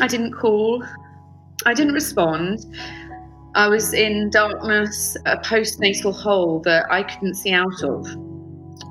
I 0.00 0.06
didn't 0.08 0.32
call. 0.32 0.84
I 1.66 1.74
didn't 1.74 1.94
respond. 1.94 2.64
I 3.54 3.68
was 3.68 3.92
in 3.92 4.30
darkness, 4.30 5.16
a 5.26 5.36
postnatal 5.36 6.14
hole 6.14 6.60
that 6.60 6.90
I 6.90 7.02
couldn't 7.02 7.34
see 7.34 7.52
out 7.52 7.82
of. 7.82 8.06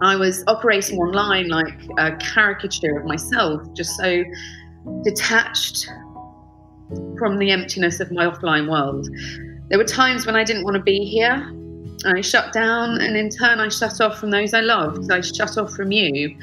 I 0.02 0.16
was 0.16 0.44
operating 0.48 1.00
online 1.00 1.48
like 1.50 1.74
a 1.98 2.16
caricature 2.18 2.98
of 2.98 3.06
myself, 3.06 3.62
just 3.74 3.98
so 3.98 4.24
detached 5.04 5.88
from 7.18 7.38
the 7.38 7.52
emptiness 7.52 8.00
of 8.00 8.12
my 8.12 8.26
offline 8.26 8.70
world. 8.70 9.08
There 9.70 9.78
were 9.78 9.86
times 9.86 10.26
when 10.26 10.36
I 10.36 10.44
didn't 10.44 10.64
want 10.64 10.76
to 10.76 10.84
be 10.84 11.06
here. 11.06 11.52
I 12.06 12.22
shut 12.22 12.52
down, 12.52 13.00
and 13.00 13.16
in 13.16 13.30
turn, 13.30 13.60
I 13.60 13.70
shut 13.70 14.02
off 14.02 14.20
from 14.20 14.32
those 14.32 14.54
I 14.54 14.62
loved. 14.62 15.12
I 15.12 15.22
shut 15.22 15.58
off 15.58 15.72
from 15.74 15.92
you. 15.92 16.36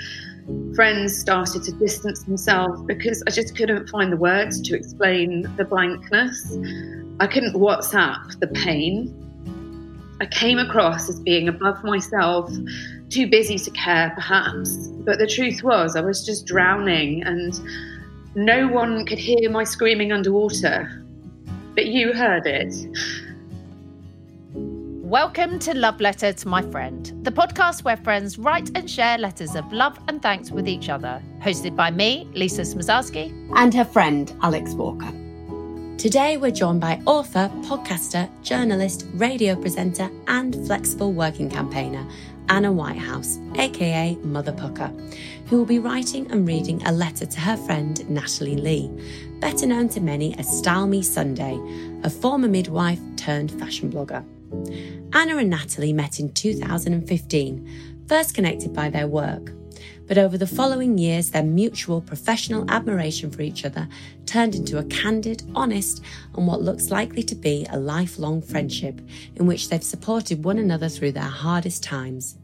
Friends 0.75 1.17
started 1.19 1.63
to 1.65 1.73
distance 1.73 2.23
themselves 2.23 2.83
because 2.83 3.23
I 3.27 3.31
just 3.31 3.57
couldn't 3.57 3.89
find 3.89 4.13
the 4.13 4.17
words 4.17 4.61
to 4.63 4.77
explain 4.77 5.43
the 5.57 5.65
blankness. 5.65 6.57
I 7.21 7.27
couldn't 7.27 7.55
WhatsApp 7.55 8.39
the 8.41 8.47
pain. 8.49 9.15
I 10.21 10.27
came 10.27 10.59
across 10.59 11.09
as 11.09 11.21
being 11.21 11.49
above 11.49 11.83
myself, 11.85 12.51
too 13.09 13.29
busy 13.29 13.59
to 13.59 13.71
care, 13.73 14.13
perhaps. 14.15 14.89
But 15.05 15.19
the 15.19 15.27
truth 15.27 15.63
was, 15.63 15.97
I 15.97 16.01
was 16.01 16.25
just 16.25 16.47
drowning, 16.47 17.23
and 17.23 17.59
no 18.35 18.69
one 18.69 19.05
could 19.07 19.19
hear 19.19 19.51
my 19.51 19.65
screaming 19.65 20.13
underwater. 20.13 21.05
But 21.75 21.87
you 21.87 22.13
heard 22.13 22.47
it. 22.47 22.75
Welcome 25.09 25.59
to 25.61 25.73
Love 25.73 26.03
Letter 26.03 26.35
to 26.35 26.49
My 26.49 26.61
Friend, 26.61 27.25
the 27.25 27.31
podcast 27.33 27.83
where 27.83 27.97
friends 27.97 28.37
write 28.39 28.71
and 28.75 28.91
share 28.91 29.17
letters 29.17 29.57
of 29.57 29.73
love 29.73 29.99
and 30.07 30.21
thanks 30.21 30.51
with 30.51 30.69
each 30.69 30.91
other. 30.91 31.23
Hosted 31.41 31.75
by 31.75 31.91
me, 31.91 32.29
Lisa 32.35 32.61
Smosarski, 32.61 33.33
and 33.57 33.73
her 33.73 33.87
friend, 33.87 34.31
Alex 34.43 34.75
Walker. 34.75 35.11
Today, 35.97 36.37
we're 36.37 36.51
joined 36.51 36.83
by 36.83 37.01
author, 37.07 37.51
podcaster, 37.63 38.29
journalist, 38.43 39.07
radio 39.15 39.57
presenter, 39.57 40.11
and 40.27 40.55
flexible 40.67 41.15
working 41.15 41.49
campaigner, 41.49 42.07
Anna 42.51 42.71
Whitehouse, 42.71 43.39
aka 43.55 44.15
Mother 44.17 44.53
Pukka, 44.53 44.93
who 45.47 45.57
will 45.57 45.65
be 45.65 45.79
writing 45.79 46.31
and 46.31 46.47
reading 46.47 46.87
a 46.87 46.93
letter 46.93 47.25
to 47.25 47.41
her 47.41 47.57
friend 47.57 48.07
Natalie 48.11 48.57
Lee, 48.57 48.91
better 49.41 49.67
known 49.67 49.89
to 49.89 50.03
many 50.03 50.39
as 50.39 50.59
Style 50.59 50.87
Me 50.87 51.01
Sunday, 51.01 51.59
a 52.05 52.11
former 52.11 52.47
midwife 52.47 53.01
turned 53.17 53.51
fashion 53.53 53.91
blogger. 53.91 54.23
Anna 55.13 55.37
and 55.37 55.51
Natalie 55.51 55.93
met 55.93 56.21
in 56.21 56.33
2015, 56.33 58.05
first 58.09 58.35
connected 58.35 58.73
by 58.73 58.89
their 58.91 59.07
work. 59.07 59.53
But 60.09 60.17
over 60.17 60.39
the 60.39 60.47
following 60.47 60.97
years, 60.97 61.31
their 61.31 61.43
mutual 61.43 62.01
professional 62.01 62.69
admiration 62.71 63.31
for 63.31 63.43
each 63.43 63.67
other 63.67 63.87
turned 64.25 64.55
into 64.55 64.79
a 64.79 64.85
candid, 64.85 65.43
honest, 65.55 66.03
and 66.35 66.47
what 66.47 66.63
looks 66.63 66.91
likely 66.91 67.23
to 67.25 67.35
be 67.35 67.67
a 67.71 67.79
lifelong 67.79 68.41
friendship 68.41 69.01
in 69.37 69.47
which 69.47 69.69
they've 69.69 69.83
supported 69.83 70.45
one 70.45 70.59
another 70.59 70.89
through 70.89 71.13
their 71.13 71.23
hardest 71.23 71.83
times. 71.83 72.37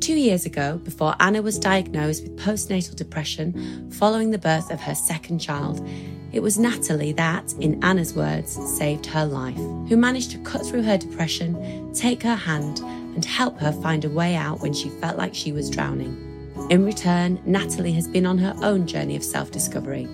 Two 0.00 0.16
years 0.16 0.44
ago, 0.44 0.78
before 0.78 1.14
Anna 1.20 1.40
was 1.40 1.58
diagnosed 1.58 2.24
with 2.24 2.36
postnatal 2.36 2.96
depression 2.96 3.90
following 3.92 4.32
the 4.32 4.38
birth 4.38 4.72
of 4.72 4.80
her 4.80 4.94
second 4.94 5.38
child, 5.38 5.86
it 6.32 6.42
was 6.42 6.58
Natalie 6.58 7.12
that, 7.12 7.52
in 7.60 7.82
Anna's 7.84 8.14
words, 8.14 8.58
saved 8.76 9.06
her 9.06 9.24
life, 9.24 9.56
who 9.56 9.96
managed 9.96 10.32
to 10.32 10.38
cut 10.38 10.66
through 10.66 10.82
her 10.82 10.98
depression, 10.98 11.92
take 11.94 12.24
her 12.24 12.34
hand, 12.34 12.80
and 12.80 13.24
help 13.24 13.56
her 13.60 13.70
find 13.70 14.04
a 14.04 14.10
way 14.10 14.34
out 14.34 14.60
when 14.60 14.72
she 14.72 14.88
felt 14.88 15.16
like 15.16 15.32
she 15.32 15.52
was 15.52 15.70
drowning. 15.70 16.33
In 16.70 16.84
return, 16.84 17.40
Natalie 17.44 17.92
has 17.92 18.08
been 18.08 18.26
on 18.26 18.38
her 18.38 18.54
own 18.62 18.86
journey 18.86 19.16
of 19.16 19.24
self 19.24 19.50
discovery, 19.50 20.08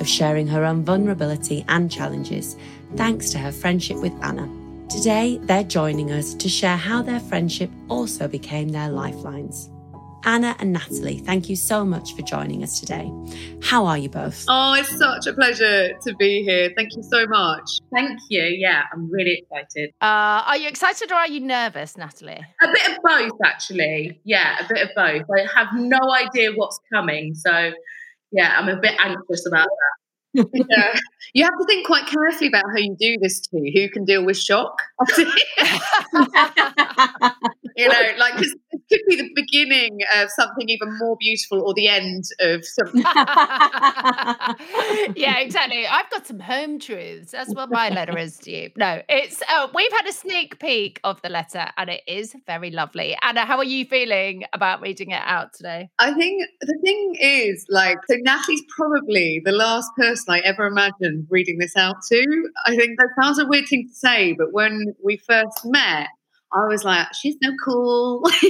of 0.00 0.08
sharing 0.08 0.46
her 0.46 0.64
own 0.64 0.84
vulnerability 0.84 1.64
and 1.68 1.90
challenges, 1.90 2.56
thanks 2.96 3.30
to 3.30 3.38
her 3.38 3.52
friendship 3.52 3.98
with 3.98 4.12
Anna. 4.22 4.48
Today, 4.88 5.38
they're 5.42 5.64
joining 5.64 6.10
us 6.10 6.34
to 6.34 6.48
share 6.48 6.76
how 6.76 7.02
their 7.02 7.20
friendship 7.20 7.70
also 7.88 8.28
became 8.28 8.68
their 8.70 8.88
lifelines. 8.88 9.68
Anna 10.24 10.54
and 10.58 10.72
Natalie, 10.72 11.18
thank 11.18 11.48
you 11.48 11.56
so 11.56 11.84
much 11.84 12.14
for 12.14 12.22
joining 12.22 12.62
us 12.62 12.78
today. 12.78 13.10
How 13.62 13.86
are 13.86 13.96
you 13.96 14.08
both? 14.08 14.44
Oh, 14.48 14.74
it's 14.74 14.96
such 14.98 15.26
a 15.26 15.32
pleasure 15.32 15.96
to 16.02 16.14
be 16.16 16.42
here. 16.42 16.70
Thank 16.76 16.94
you 16.94 17.02
so 17.02 17.26
much. 17.26 17.80
Thank 17.94 18.18
you. 18.28 18.42
Yeah, 18.42 18.82
I'm 18.92 19.10
really 19.10 19.42
excited. 19.42 19.90
Uh, 20.00 20.44
are 20.46 20.56
you 20.56 20.68
excited 20.68 21.10
or 21.10 21.16
are 21.16 21.28
you 21.28 21.40
nervous, 21.40 21.96
Natalie? 21.96 22.44
A 22.62 22.68
bit 22.68 22.90
of 22.90 22.98
both, 23.02 23.38
actually. 23.44 24.20
Yeah, 24.24 24.64
a 24.64 24.68
bit 24.68 24.82
of 24.82 24.90
both. 24.94 25.24
I 25.34 25.46
have 25.54 25.68
no 25.74 25.98
idea 26.12 26.52
what's 26.54 26.78
coming. 26.92 27.34
So, 27.34 27.72
yeah, 28.32 28.56
I'm 28.58 28.68
a 28.68 28.76
bit 28.76 28.94
anxious 29.00 29.46
about 29.46 29.68
that. 29.68 30.00
yeah. 30.52 30.98
You 31.34 31.44
have 31.44 31.58
to 31.58 31.64
think 31.66 31.86
quite 31.86 32.06
carefully 32.06 32.48
about 32.48 32.64
how 32.70 32.76
you 32.76 32.96
do 32.98 33.16
this 33.20 33.40
too. 33.40 33.70
Who 33.74 33.88
can 33.88 34.04
deal 34.04 34.24
with 34.24 34.38
shock? 34.38 34.80
you 37.76 37.88
know, 37.88 38.02
like 38.18 38.36
this, 38.36 38.54
this 38.69 38.69
could 38.90 39.00
be 39.08 39.16
the 39.16 39.30
beginning 39.34 40.00
of 40.16 40.30
something 40.30 40.68
even 40.68 40.96
more 40.98 41.16
beautiful 41.18 41.62
or 41.62 41.74
the 41.74 41.88
end 41.88 42.24
of 42.40 42.64
something. 42.64 43.02
yeah, 45.14 45.38
exactly. 45.38 45.86
I've 45.86 46.10
got 46.10 46.26
some 46.26 46.40
home 46.40 46.78
truths. 46.78 47.30
That's 47.32 47.54
what 47.54 47.70
my 47.70 47.88
letter 47.90 48.18
is 48.18 48.38
to 48.38 48.50
you. 48.50 48.70
No, 48.76 49.02
it's 49.08 49.42
uh, 49.48 49.68
we've 49.74 49.92
had 49.92 50.06
a 50.06 50.12
sneak 50.12 50.58
peek 50.58 51.00
of 51.04 51.22
the 51.22 51.28
letter 51.28 51.66
and 51.76 51.90
it 51.90 52.02
is 52.06 52.34
very 52.46 52.70
lovely. 52.70 53.16
Anna, 53.22 53.44
how 53.46 53.58
are 53.58 53.64
you 53.64 53.84
feeling 53.84 54.44
about 54.52 54.80
reading 54.80 55.10
it 55.10 55.22
out 55.24 55.52
today? 55.54 55.90
I 55.98 56.12
think 56.14 56.42
the 56.60 56.78
thing 56.84 57.16
is, 57.20 57.66
like, 57.68 57.98
so 58.08 58.16
Natalie's 58.18 58.62
probably 58.76 59.40
the 59.44 59.52
last 59.52 59.90
person 59.96 60.34
I 60.34 60.40
ever 60.40 60.66
imagined 60.66 61.26
reading 61.30 61.58
this 61.58 61.76
out 61.76 61.96
to. 62.10 62.50
I 62.66 62.76
think 62.76 62.98
that 62.98 63.10
sounds 63.20 63.38
a 63.38 63.46
weird 63.46 63.68
thing 63.68 63.88
to 63.88 63.94
say, 63.94 64.32
but 64.32 64.52
when 64.52 64.94
we 65.02 65.16
first 65.16 65.64
met, 65.64 66.08
I 66.52 66.66
was 66.66 66.84
like, 66.84 67.06
she's 67.14 67.36
so 67.42 67.52
cool. 67.64 68.22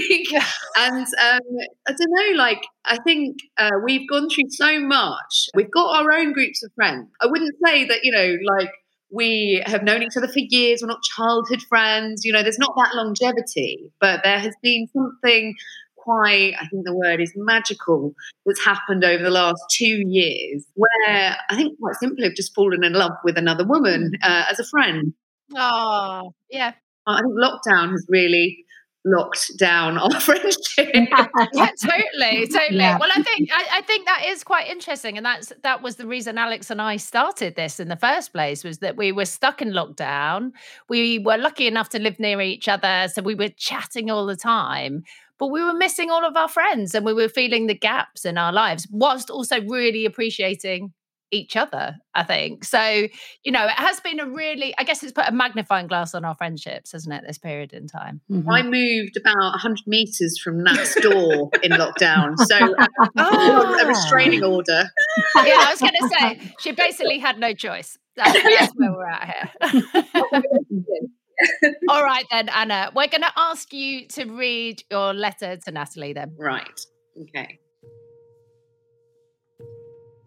and 0.77 1.07
um, 1.07 1.41
I 1.86 1.92
don't 1.92 1.98
know, 2.01 2.36
like, 2.36 2.63
I 2.84 2.98
think 3.03 3.36
uh, 3.59 3.71
we've 3.84 4.09
gone 4.09 4.28
through 4.30 4.48
so 4.51 4.80
much. 4.80 5.48
We've 5.54 5.71
got 5.71 6.01
our 6.01 6.13
own 6.13 6.33
groups 6.33 6.63
of 6.63 6.72
friends. 6.74 7.09
I 7.21 7.27
wouldn't 7.27 7.54
say 7.65 7.84
that, 7.84 7.98
you 8.03 8.13
know, 8.13 8.36
like, 8.57 8.71
we 9.13 9.63
have 9.66 9.83
known 9.83 10.03
each 10.03 10.16
other 10.16 10.28
for 10.28 10.39
years. 10.39 10.80
We're 10.80 10.89
not 10.89 11.03
childhood 11.03 11.63
friends. 11.69 12.24
You 12.24 12.33
know, 12.33 12.42
there's 12.42 12.59
not 12.59 12.74
that 12.77 12.95
longevity, 12.95 13.91
but 14.01 14.21
there 14.22 14.39
has 14.39 14.54
been 14.63 14.86
something 14.92 15.54
quite, 15.97 16.54
I 16.59 16.66
think 16.69 16.86
the 16.86 16.95
word 16.95 17.21
is 17.21 17.33
magical, 17.36 18.15
that's 18.47 18.65
happened 18.65 19.04
over 19.04 19.22
the 19.22 19.30
last 19.30 19.63
two 19.71 20.03
years 20.07 20.65
where 20.74 21.36
I 21.51 21.57
think 21.57 21.78
quite 21.78 21.97
simply 21.97 22.27
I've 22.27 22.34
just 22.34 22.54
fallen 22.54 22.84
in 22.84 22.92
love 22.95 23.13
with 23.24 23.36
another 23.36 23.66
woman 23.66 24.13
uh, 24.22 24.45
as 24.51 24.59
a 24.59 24.65
friend. 24.65 25.13
Oh, 25.57 26.33
yeah. 26.51 26.72
I 27.06 27.20
think 27.20 27.34
lockdown 27.34 27.91
has 27.91 28.06
really 28.08 28.64
locked 29.04 29.56
down 29.58 29.98
our 29.98 30.10
friendship. 30.20 30.91
yeah, 30.94 31.26
totally, 31.54 32.47
totally. 32.47 32.78
Yeah. 32.78 32.98
Well, 32.98 33.10
I 33.14 33.22
think 33.22 33.50
I, 33.52 33.78
I 33.78 33.80
think 33.82 34.06
that 34.06 34.24
is 34.26 34.44
quite 34.44 34.68
interesting, 34.68 35.16
and 35.16 35.24
that's 35.24 35.52
that 35.62 35.82
was 35.82 35.97
the 35.97 36.06
reason 36.06 36.38
Alex 36.38 36.70
and 36.70 36.80
I 36.80 36.97
started 36.97 37.56
this 37.56 37.80
in 37.80 37.88
the 37.88 37.97
first 37.97 38.32
place 38.32 38.64
was 38.64 38.78
that 38.78 38.97
we 38.97 39.12
were 39.12 39.24
stuck 39.24 39.62
in 39.62 39.70
lockdown. 39.70 40.52
We 40.88 41.18
were 41.18 41.38
lucky 41.38 41.66
enough 41.66 41.88
to 41.91 41.98
live 41.98 42.18
near 42.18 42.41
each 42.41 42.68
other, 42.68 43.08
so 43.12 43.22
we 43.22 43.34
were 43.34 43.50
chatting 43.50 44.10
all 44.10 44.26
the 44.26 44.36
time. 44.36 45.04
But 45.38 45.48
we 45.48 45.64
were 45.64 45.72
missing 45.72 46.10
all 46.10 46.24
of 46.26 46.36
our 46.36 46.48
friends, 46.48 46.94
and 46.94 47.04
we 47.04 47.14
were 47.14 47.28
feeling 47.28 47.66
the 47.66 47.74
gaps 47.74 48.26
in 48.26 48.36
our 48.36 48.52
lives, 48.52 48.86
whilst 48.91 49.30
also 49.30 49.62
really 49.62 50.04
appreciating 50.04 50.92
each 51.32 51.56
other. 51.56 51.97
I 52.15 52.22
think 52.24 52.65
so. 52.65 53.06
You 53.44 53.53
know, 53.53 53.65
it 53.65 53.71
has 53.72 54.00
been 54.00 54.18
a 54.21 54.27
really, 54.27 54.74
I 54.78 54.84
guess, 54.84 55.03
it's 55.03 55.12
put 55.12 55.28
a 55.28 55.32
magnifying 55.32 55.86
glass 55.86 56.15
on 56.15 56.24
our 56.24 56.34
friendships, 56.34 56.92
hasn't 56.92 57.15
it? 57.15 57.24
This 57.27 57.38
period 57.38 57.72
in 57.72 57.86
time. 57.86 58.21
Mhm. 58.30 58.44
I 58.50 58.62
moved 58.62 59.16
about 59.16 59.36
100 59.36 59.86
metres 59.86 60.38
from 60.42 60.62
Nat's 60.62 61.00
door 61.00 61.50
in 61.62 61.72
lockdown. 61.72 62.36
So 62.38 62.56
uh, 63.16 63.77
a 63.82 63.86
restraining 63.86 64.42
order. 64.44 64.91
yeah, 65.36 65.66
I 65.66 65.68
was 65.71 65.80
going 65.80 65.94
to 66.00 66.09
say 66.18 66.53
she 66.59 66.72
basically 66.72 67.18
had 67.18 67.38
no 67.38 67.53
choice. 67.54 67.97
That's, 68.16 68.33
that's 68.59 68.72
where 68.74 68.92
we're 68.92 69.09
at 69.09 69.50
here. 69.62 70.03
All 71.88 72.03
right, 72.03 72.26
then, 72.30 72.48
Anna, 72.50 72.91
we're 72.94 73.06
going 73.09 73.22
to 73.22 73.33
ask 73.36 73.72
you 73.72 74.06
to 74.09 74.24
read 74.26 74.83
your 74.91 75.15
letter 75.15 75.56
to 75.56 75.71
Natalie. 75.71 76.12
Then, 76.12 76.34
Right. 76.36 76.80
Okay. 77.22 77.59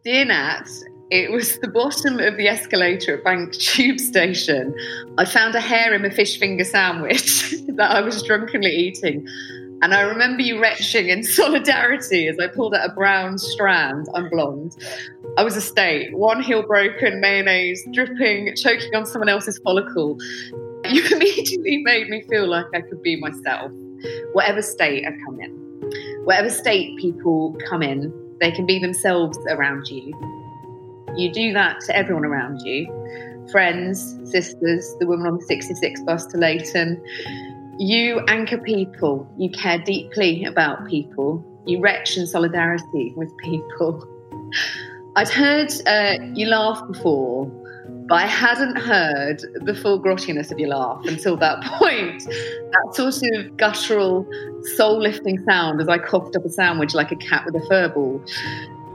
Dear 0.04 0.26
Nat, 0.26 0.68
it 1.10 1.32
was 1.32 1.60
the 1.60 1.68
bottom 1.68 2.20
of 2.20 2.38
the 2.38 2.48
escalator 2.48 3.18
at 3.18 3.24
Bank 3.24 3.54
Tube 3.60 4.00
Station. 4.00 4.74
I 5.18 5.26
found 5.26 5.56
a 5.56 5.62
hair 5.62 5.94
in 5.94 6.02
my 6.02 6.10
fish 6.10 6.40
finger 6.40 6.64
sandwich 6.64 7.52
that 7.76 7.92
I 7.92 8.02
was 8.02 8.24
drunkenly 8.24 8.72
eating. 8.72 9.28
And 9.82 9.94
I 9.94 10.02
remember 10.02 10.42
you 10.42 10.62
retching 10.62 11.10
in 11.10 11.24
solidarity 11.24 12.28
as 12.28 12.40
I 12.40 12.48
pulled 12.48 12.74
out 12.74 12.90
a 12.90 12.94
brown 12.94 13.38
strand. 13.38 14.08
I'm 14.16 14.30
blonde. 14.30 14.76
I 15.38 15.44
was 15.44 15.58
a 15.58 15.62
state, 15.62 16.16
one 16.16 16.42
heel 16.42 16.64
broken, 16.64 17.20
mayonnaise 17.20 17.86
dripping, 17.92 18.56
choking 18.56 18.96
on 18.96 19.06
someone 19.06 19.30
else's 19.30 19.60
follicle. 19.60 20.18
You 20.90 21.06
immediately 21.12 21.82
made 21.84 22.10
me 22.10 22.24
feel 22.30 22.48
like 22.48 22.66
I 22.74 22.82
could 22.82 23.02
be 23.02 23.20
myself, 23.20 23.72
whatever 24.32 24.62
state 24.62 25.06
I 25.06 25.12
come 25.26 25.40
in. 25.40 25.52
Whatever 26.24 26.50
state 26.50 26.98
people 26.98 27.58
come 27.68 27.82
in, 27.82 28.14
they 28.40 28.52
can 28.52 28.66
be 28.66 28.80
themselves 28.80 29.38
around 29.50 29.88
you. 29.88 30.14
You 31.16 31.32
do 31.32 31.54
that 31.54 31.80
to 31.82 31.96
everyone 31.96 32.26
around 32.26 32.62
you 32.62 32.88
friends, 33.52 34.18
sisters, 34.30 34.96
the 35.00 35.06
woman 35.06 35.28
on 35.28 35.38
the 35.38 35.44
66 35.44 36.02
bus 36.02 36.26
to 36.28 36.38
Leyton. 36.38 37.02
You 37.80 38.20
anchor 38.28 38.58
people, 38.58 39.28
you 39.38 39.50
care 39.50 39.80
deeply 39.80 40.46
about 40.46 40.88
people, 40.88 41.44
you 41.66 41.80
retch 41.80 42.18
in 42.18 42.28
solidarity 42.28 43.14
with 43.16 43.36
people. 43.38 44.08
I'd 45.16 45.30
heard 45.30 45.72
uh, 45.86 46.16
you 46.34 46.48
laugh 46.48 46.86
before, 46.88 47.46
but 48.08 48.16
I 48.16 48.26
hadn't 48.26 48.78
heard 48.78 49.42
the 49.62 49.76
full 49.76 50.02
grottiness 50.02 50.52
of 50.52 50.60
your 50.60 50.70
laugh 50.70 51.06
until 51.06 51.38
that 51.38 51.64
point. 51.80 52.24
That 52.26 52.96
sort 52.96 53.22
of 53.22 53.58
guttural, 53.58 54.28
soul 54.76 55.00
lifting 55.00 55.44
sound 55.44 55.82
as 55.82 55.88
I 55.88 55.98
coughed 56.00 56.36
up 56.36 56.46
a 56.46 56.50
sandwich 56.50 56.94
like 56.94 57.12
a 57.12 57.16
cat 57.16 57.46
with 57.46 57.56
a 57.56 57.66
fur 57.68 57.90
ball. 57.90 58.24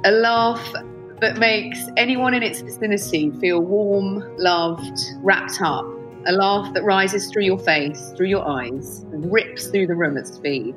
A 0.04 0.12
laugh 0.12 0.72
that 1.20 1.38
makes 1.38 1.86
anyone 1.96 2.34
in 2.34 2.42
its 2.42 2.60
vicinity 2.60 3.30
feel 3.40 3.60
warm, 3.60 4.24
loved, 4.36 4.98
wrapped 5.22 5.60
up. 5.60 5.86
A 6.26 6.32
laugh 6.32 6.74
that 6.74 6.82
rises 6.82 7.30
through 7.30 7.44
your 7.44 7.58
face, 7.58 8.12
through 8.16 8.26
your 8.26 8.46
eyes, 8.46 9.00
and 9.12 9.32
rips 9.32 9.68
through 9.68 9.86
the 9.86 9.94
room 9.94 10.16
at 10.16 10.26
speed. 10.26 10.76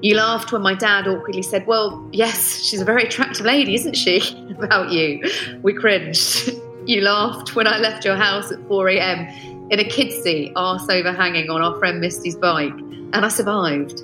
You 0.00 0.16
laughed 0.16 0.52
when 0.52 0.62
my 0.62 0.74
dad 0.74 1.08
awkwardly 1.08 1.42
said, 1.42 1.66
Well, 1.66 2.08
yes, 2.12 2.62
she's 2.62 2.80
a 2.80 2.84
very 2.84 3.04
attractive 3.04 3.44
lady, 3.44 3.74
isn't 3.74 3.94
she? 3.94 4.20
About 4.58 4.90
you. 4.90 5.22
We 5.62 5.74
cringed. 5.74 6.52
You 6.88 7.02
laughed 7.02 7.54
when 7.54 7.66
I 7.66 7.76
left 7.76 8.06
your 8.06 8.16
house 8.16 8.50
at 8.50 8.66
4 8.66 8.88
a.m. 8.88 9.68
in 9.70 9.78
a 9.78 9.84
kid's 9.84 10.22
seat, 10.22 10.52
arse 10.56 10.88
overhanging 10.88 11.50
on 11.50 11.60
our 11.60 11.78
friend 11.78 12.00
Misty's 12.00 12.34
bike, 12.34 12.72
and 12.72 13.14
I 13.14 13.28
survived. 13.28 14.00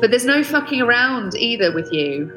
But 0.00 0.08
there's 0.08 0.24
no 0.24 0.42
fucking 0.42 0.80
around 0.80 1.34
either 1.34 1.70
with 1.74 1.92
you. 1.92 2.32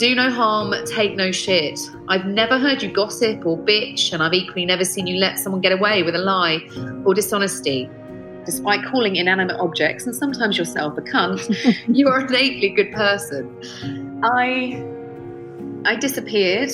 Do 0.00 0.14
no 0.14 0.30
harm, 0.30 0.72
take 0.86 1.14
no 1.14 1.30
shit. 1.30 1.78
I've 2.08 2.24
never 2.24 2.58
heard 2.58 2.82
you 2.82 2.90
gossip 2.90 3.44
or 3.44 3.58
bitch, 3.58 4.14
and 4.14 4.22
I've 4.22 4.32
equally 4.32 4.64
never 4.64 4.82
seen 4.82 5.06
you 5.06 5.18
let 5.18 5.38
someone 5.38 5.60
get 5.60 5.72
away 5.72 6.02
with 6.02 6.14
a 6.14 6.18
lie 6.18 6.66
or 7.04 7.12
dishonesty. 7.12 7.86
Despite 8.46 8.82
calling 8.86 9.16
inanimate 9.16 9.60
objects 9.60 10.06
and 10.06 10.16
sometimes 10.16 10.56
yourself 10.56 10.96
a 10.96 11.02
cunt, 11.02 11.76
you 11.94 12.08
are 12.08 12.20
an 12.20 12.28
innately 12.28 12.70
good 12.70 12.92
person. 12.92 14.22
I 14.24 14.82
I 15.84 15.96
disappeared. 15.96 16.70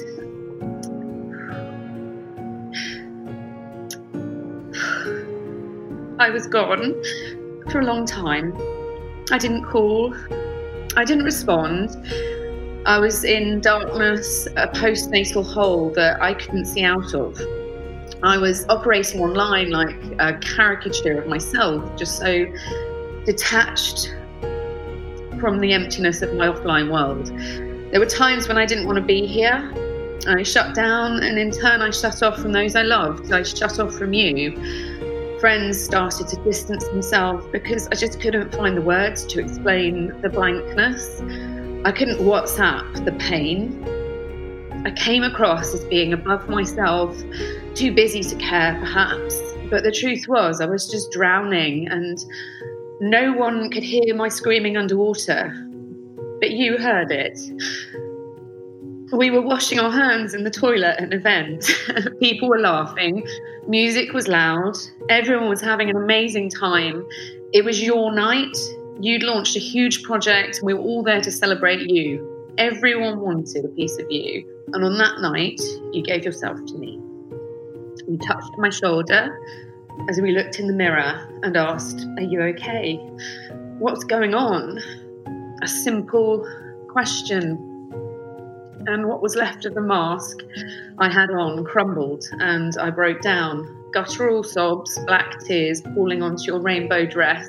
I 6.20 6.30
was 6.30 6.46
gone 6.46 6.94
for 7.72 7.80
a 7.80 7.84
long 7.84 8.06
time. 8.06 8.56
I 9.32 9.38
didn't 9.38 9.64
call. 9.64 10.14
I 10.96 11.04
didn't 11.04 11.24
respond. 11.24 11.90
I 12.86 13.00
was 13.00 13.24
in 13.24 13.60
darkness, 13.60 14.46
a 14.56 14.68
postnatal 14.68 15.44
hole 15.44 15.90
that 15.96 16.22
I 16.22 16.34
couldn't 16.34 16.66
see 16.66 16.84
out 16.84 17.14
of. 17.14 17.36
I 18.22 18.38
was 18.38 18.64
operating 18.68 19.20
online 19.20 19.70
like 19.70 19.96
a 20.20 20.38
caricature 20.38 21.20
of 21.20 21.26
myself, 21.26 21.96
just 21.96 22.20
so 22.20 22.46
detached 23.24 24.14
from 25.40 25.58
the 25.58 25.72
emptiness 25.72 26.22
of 26.22 26.32
my 26.34 26.46
offline 26.46 26.92
world. 26.92 27.26
There 27.90 27.98
were 27.98 28.06
times 28.06 28.46
when 28.46 28.56
I 28.56 28.64
didn't 28.64 28.86
want 28.86 28.98
to 28.98 29.04
be 29.04 29.26
here. 29.26 29.68
I 30.28 30.44
shut 30.44 30.72
down, 30.72 31.24
and 31.24 31.40
in 31.40 31.50
turn, 31.50 31.82
I 31.82 31.90
shut 31.90 32.22
off 32.22 32.38
from 32.38 32.52
those 32.52 32.76
I 32.76 32.82
loved. 32.82 33.32
I 33.32 33.42
shut 33.42 33.80
off 33.80 33.94
from 33.94 34.12
you. 34.12 35.40
Friends 35.40 35.82
started 35.82 36.28
to 36.28 36.36
distance 36.44 36.86
themselves 36.86 37.46
because 37.50 37.88
I 37.88 37.96
just 37.96 38.20
couldn't 38.20 38.54
find 38.54 38.76
the 38.76 38.82
words 38.82 39.26
to 39.26 39.40
explain 39.40 40.18
the 40.20 40.28
blankness. 40.28 41.20
I 41.86 41.92
couldn't 41.92 42.18
WhatsApp 42.18 43.04
the 43.04 43.12
pain. 43.12 43.80
I 44.84 44.90
came 44.90 45.22
across 45.22 45.72
as 45.72 45.84
being 45.84 46.12
above 46.12 46.48
myself, 46.48 47.16
too 47.76 47.94
busy 47.94 48.24
to 48.24 48.34
care, 48.34 48.76
perhaps. 48.80 49.40
But 49.70 49.84
the 49.84 49.92
truth 49.92 50.26
was, 50.26 50.60
I 50.60 50.66
was 50.66 50.90
just 50.90 51.12
drowning, 51.12 51.86
and 51.86 52.18
no 53.00 53.32
one 53.34 53.70
could 53.70 53.84
hear 53.84 54.16
my 54.16 54.28
screaming 54.28 54.76
underwater. 54.76 55.54
But 56.40 56.50
you 56.50 56.76
heard 56.76 57.12
it. 57.12 57.38
We 59.12 59.30
were 59.30 59.42
washing 59.42 59.78
our 59.78 59.92
hands 59.92 60.34
in 60.34 60.42
the 60.42 60.50
toilet 60.50 60.96
at 60.98 61.04
an 61.04 61.12
event. 61.12 61.70
People 62.18 62.48
were 62.48 62.58
laughing. 62.58 63.24
Music 63.68 64.12
was 64.12 64.26
loud. 64.26 64.76
Everyone 65.08 65.48
was 65.48 65.60
having 65.60 65.88
an 65.88 65.96
amazing 65.96 66.50
time. 66.50 67.06
It 67.52 67.64
was 67.64 67.80
your 67.80 68.12
night. 68.12 68.56
You'd 68.98 69.22
launched 69.22 69.56
a 69.56 69.60
huge 69.60 70.02
project, 70.04 70.58
and 70.58 70.66
we 70.66 70.72
were 70.72 70.80
all 70.80 71.02
there 71.02 71.20
to 71.20 71.30
celebrate 71.30 71.90
you. 71.90 72.52
Everyone 72.56 73.20
wanted 73.20 73.64
a 73.66 73.68
piece 73.68 73.98
of 73.98 74.10
you. 74.10 74.44
And 74.72 74.82
on 74.82 74.96
that 74.96 75.20
night, 75.20 75.60
you 75.92 76.02
gave 76.02 76.24
yourself 76.24 76.58
to 76.64 76.74
me. 76.78 76.98
You 78.08 78.18
touched 78.26 78.56
my 78.56 78.70
shoulder 78.70 79.38
as 80.08 80.20
we 80.20 80.32
looked 80.32 80.58
in 80.58 80.66
the 80.66 80.72
mirror 80.72 81.28
and 81.42 81.56
asked, 81.56 82.06
Are 82.16 82.22
you 82.22 82.40
okay? 82.42 82.96
What's 83.78 84.04
going 84.04 84.34
on? 84.34 84.80
A 85.62 85.68
simple 85.68 86.46
question. 86.88 87.58
And 88.86 89.08
what 89.08 89.20
was 89.20 89.34
left 89.36 89.66
of 89.66 89.74
the 89.74 89.82
mask 89.82 90.38
I 90.98 91.12
had 91.12 91.30
on 91.30 91.64
crumbled 91.64 92.24
and 92.40 92.76
I 92.78 92.88
broke 92.90 93.20
down. 93.20 93.74
Guttural 93.92 94.42
sobs, 94.42 94.98
black 95.06 95.40
tears 95.40 95.82
falling 95.94 96.22
onto 96.22 96.44
your 96.44 96.60
rainbow 96.60 97.04
dress, 97.06 97.46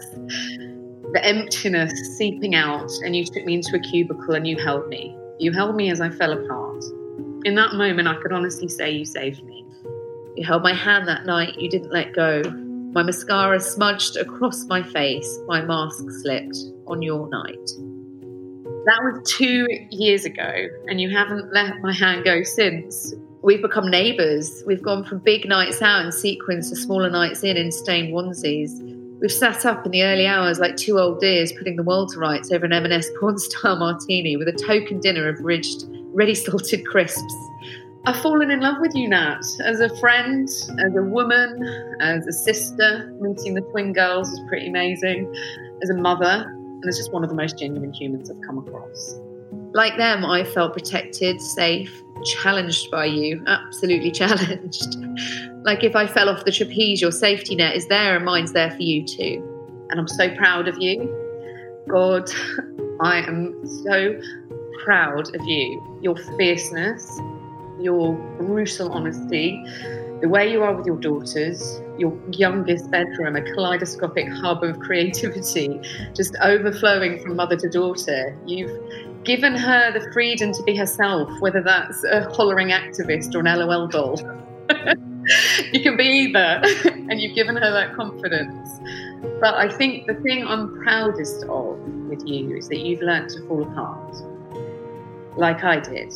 the 1.13 1.23
emptiness 1.23 2.17
seeping 2.17 2.55
out, 2.55 2.91
and 3.03 3.15
you 3.15 3.25
took 3.25 3.45
me 3.45 3.55
into 3.55 3.75
a 3.75 3.79
cubicle 3.79 4.35
and 4.35 4.45
you 4.45 4.57
held 4.57 4.87
me. 4.87 5.15
You 5.39 5.51
held 5.51 5.75
me 5.75 5.89
as 5.89 6.01
I 6.01 6.09
fell 6.09 6.33
apart. 6.33 6.83
In 7.45 7.55
that 7.55 7.75
moment, 7.75 8.07
I 8.07 8.15
could 8.15 8.31
honestly 8.31 8.67
say 8.67 8.91
you 8.91 9.05
saved 9.05 9.43
me. 9.43 9.65
You 10.35 10.45
held 10.45 10.63
my 10.63 10.73
hand 10.73 11.07
that 11.07 11.25
night, 11.25 11.57
you 11.57 11.69
didn't 11.69 11.91
let 11.91 12.13
go. 12.13 12.41
My 12.93 13.03
mascara 13.03 13.59
smudged 13.59 14.17
across 14.17 14.65
my 14.65 14.83
face, 14.83 15.39
my 15.47 15.61
mask 15.61 16.03
slipped 16.21 16.57
on 16.87 17.01
your 17.01 17.29
night. 17.29 17.69
That 18.85 18.99
was 19.03 19.31
two 19.31 19.67
years 19.91 20.25
ago, 20.25 20.67
and 20.87 20.99
you 20.99 21.09
haven't 21.09 21.53
let 21.53 21.81
my 21.81 21.93
hand 21.93 22.23
go 22.23 22.43
since. 22.43 23.13
We've 23.43 23.61
become 23.61 23.89
neighbours. 23.89 24.63
We've 24.65 24.81
gone 24.81 25.03
from 25.03 25.19
big 25.19 25.47
nights 25.47 25.81
out 25.81 26.05
in 26.05 26.11
sequins 26.11 26.69
to 26.69 26.75
smaller 26.75 27.09
nights 27.09 27.43
in 27.43 27.55
in 27.57 27.71
stained 27.71 28.13
onesies. 28.13 28.96
We've 29.19 29.31
sat 29.31 29.65
up 29.65 29.83
in 29.83 29.91
the 29.91 30.03
early 30.03 30.27
hours 30.27 30.59
like 30.59 30.77
two 30.77 30.99
old 30.99 31.19
dears 31.19 31.51
putting 31.51 31.75
the 31.75 31.83
world 31.83 32.09
to 32.13 32.19
rights 32.19 32.51
over 32.51 32.65
an 32.65 32.73
M&S 32.73 33.09
pornstar 33.19 33.77
martini 33.79 34.37
with 34.37 34.47
a 34.47 34.51
token 34.51 34.99
dinner 34.99 35.27
of 35.27 35.39
ridged, 35.39 35.85
ready 36.13 36.35
salted 36.35 36.85
crisps. 36.85 37.33
I've 38.05 38.21
fallen 38.21 38.51
in 38.51 38.59
love 38.59 38.75
with 38.79 38.93
you, 38.93 39.09
Nat, 39.09 39.41
as 39.63 39.79
a 39.79 39.89
friend, 39.97 40.47
as 40.47 40.95
a 40.95 41.01
woman, 41.01 41.97
as 41.99 42.27
a 42.27 42.31
sister. 42.31 43.11
Meeting 43.19 43.55
the 43.55 43.61
twin 43.71 43.91
girls 43.91 44.29
was 44.29 44.39
pretty 44.47 44.67
amazing. 44.67 45.33
As 45.81 45.89
a 45.89 45.95
mother, 45.95 46.45
and 46.47 46.85
as 46.87 46.97
just 46.97 47.11
one 47.11 47.23
of 47.23 47.29
the 47.29 47.35
most 47.35 47.57
genuine 47.57 47.91
humans 47.91 48.29
I've 48.29 48.41
come 48.41 48.59
across. 48.59 49.19
Like 49.73 49.97
them, 49.97 50.25
I 50.25 50.43
felt 50.43 50.73
protected, 50.73 51.41
safe, 51.41 52.03
challenged 52.25 52.91
by 52.91 53.05
you, 53.05 53.43
absolutely 53.47 54.11
challenged. 54.21 54.97
like 55.63 55.83
if 55.83 55.95
I 55.95 56.07
fell 56.07 56.29
off 56.29 56.45
the 56.45 56.51
trapeze, 56.51 57.01
your 57.01 57.11
safety 57.11 57.55
net 57.55 57.75
is 57.75 57.87
there 57.87 58.15
and 58.15 58.25
mine's 58.25 58.53
there 58.53 58.71
for 58.71 58.81
you 58.81 59.05
too. 59.05 59.43
And 59.89 59.99
I'm 59.99 60.07
so 60.07 60.33
proud 60.35 60.67
of 60.67 60.77
you. 60.79 61.13
God, 61.87 62.29
I 63.01 63.19
am 63.19 63.65
so 63.83 64.19
proud 64.83 65.33
of 65.33 65.41
you. 65.45 65.99
Your 66.01 66.15
fierceness, 66.37 67.19
your 67.79 68.13
brutal 68.37 68.91
honesty, 68.91 69.63
the 70.21 70.27
way 70.27 70.51
you 70.51 70.63
are 70.63 70.73
with 70.73 70.85
your 70.85 70.97
daughters, 70.97 71.79
your 71.97 72.17
youngest 72.31 72.89
bedroom, 72.89 73.35
a 73.35 73.41
kaleidoscopic 73.41 74.27
hub 74.29 74.63
of 74.63 74.79
creativity, 74.87 75.79
just 76.15 76.35
overflowing 76.41 77.19
from 77.19 77.35
mother 77.35 77.55
to 77.55 77.69
daughter. 77.69 78.35
You've 78.45 79.06
given 79.27 79.53
her 79.53 79.91
the 79.91 80.09
freedom 80.13 80.53
to 80.53 80.63
be 80.63 80.75
herself, 80.75 81.29
whether 81.41 81.61
that's 81.61 82.01
a 82.05 82.21
hollering 82.31 82.69
activist 82.69 83.35
or 83.35 83.39
an 83.39 83.59
LOL 83.59 83.85
doll. 83.85 84.17
you 85.73 85.81
can 85.81 85.97
be 85.97 86.05
either, 86.05 86.61
and 87.09 87.19
you've 87.19 87.35
given 87.35 87.57
her 87.57 87.71
that 87.71 87.93
confidence. 87.93 88.79
But 89.41 89.55
I 89.55 89.67
think 89.69 90.07
the 90.07 90.13
thing 90.15 90.47
I'm 90.47 90.81
proudest 90.81 91.43
of 91.43 91.77
with 92.07 92.25
you 92.25 92.55
is 92.55 92.69
that 92.69 92.79
you've 92.79 93.01
learnt 93.01 93.29
to 93.31 93.45
fall 93.47 93.63
apart, 93.63 94.15
like 95.35 95.61
I 95.61 95.81
did. 95.81 96.13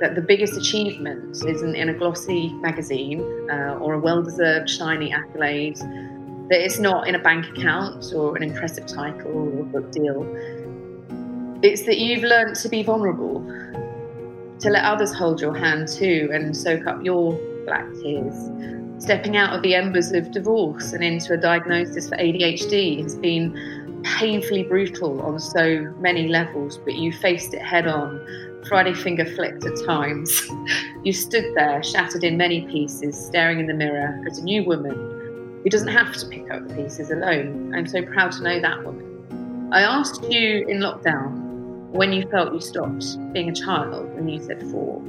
That 0.00 0.14
the 0.14 0.22
biggest 0.22 0.56
achievement 0.56 1.44
isn't 1.44 1.74
in 1.74 1.88
a 1.88 1.94
glossy 1.94 2.52
magazine 2.54 3.20
uh, 3.50 3.78
or 3.80 3.94
a 3.94 3.98
well 3.98 4.22
deserved 4.22 4.70
shiny 4.70 5.12
accolade, 5.12 5.78
that 5.78 6.60
it's 6.64 6.78
not 6.78 7.08
in 7.08 7.16
a 7.16 7.20
bank 7.20 7.46
account 7.56 8.12
or 8.14 8.36
an 8.36 8.44
impressive 8.44 8.86
title 8.86 9.32
or 9.32 9.64
book 9.64 9.90
deal 9.90 10.22
it's 11.62 11.82
that 11.82 11.98
you've 11.98 12.24
learnt 12.24 12.56
to 12.56 12.68
be 12.68 12.82
vulnerable, 12.82 13.40
to 14.58 14.70
let 14.70 14.84
others 14.84 15.14
hold 15.14 15.40
your 15.40 15.56
hand 15.56 15.88
too 15.88 16.28
and 16.32 16.56
soak 16.56 16.86
up 16.86 17.02
your 17.04 17.38
black 17.66 17.86
tears. 18.02 18.50
Stepping 18.98 19.36
out 19.36 19.54
of 19.54 19.62
the 19.62 19.74
embers 19.74 20.12
of 20.12 20.30
divorce 20.32 20.92
and 20.92 21.02
into 21.02 21.34
a 21.34 21.36
diagnosis 21.36 22.08
for 22.08 22.16
ADHD 22.16 23.02
has 23.02 23.16
been 23.16 24.02
painfully 24.04 24.64
brutal 24.64 25.20
on 25.22 25.38
so 25.38 25.80
many 25.98 26.28
levels, 26.28 26.78
but 26.78 26.94
you 26.94 27.12
faced 27.12 27.54
it 27.54 27.62
head 27.62 27.86
on, 27.86 28.24
Friday 28.68 28.94
finger 28.94 29.24
flicked 29.24 29.64
at 29.64 29.72
times. 29.86 30.48
you 31.04 31.12
stood 31.12 31.44
there, 31.54 31.82
shattered 31.82 32.24
in 32.24 32.36
many 32.36 32.62
pieces, 32.66 33.16
staring 33.16 33.60
in 33.60 33.66
the 33.66 33.74
mirror 33.74 34.22
as 34.28 34.38
a 34.38 34.44
new 34.44 34.64
woman 34.64 34.94
who 35.62 35.70
doesn't 35.70 35.88
have 35.88 36.12
to 36.16 36.26
pick 36.26 36.50
up 36.50 36.66
the 36.68 36.74
pieces 36.74 37.10
alone. 37.10 37.72
I'm 37.74 37.86
so 37.86 38.02
proud 38.02 38.32
to 38.32 38.42
know 38.42 38.60
that 38.60 38.84
woman. 38.84 39.70
I 39.72 39.82
asked 39.82 40.22
you 40.30 40.66
in 40.68 40.78
lockdown 40.78 41.41
when 41.92 42.10
you 42.10 42.26
felt 42.30 42.54
you 42.54 42.60
stopped 42.60 43.04
being 43.34 43.50
a 43.50 43.54
child 43.54 44.08
and 44.16 44.30
you 44.32 44.40
said 44.42 44.62
four. 44.70 45.02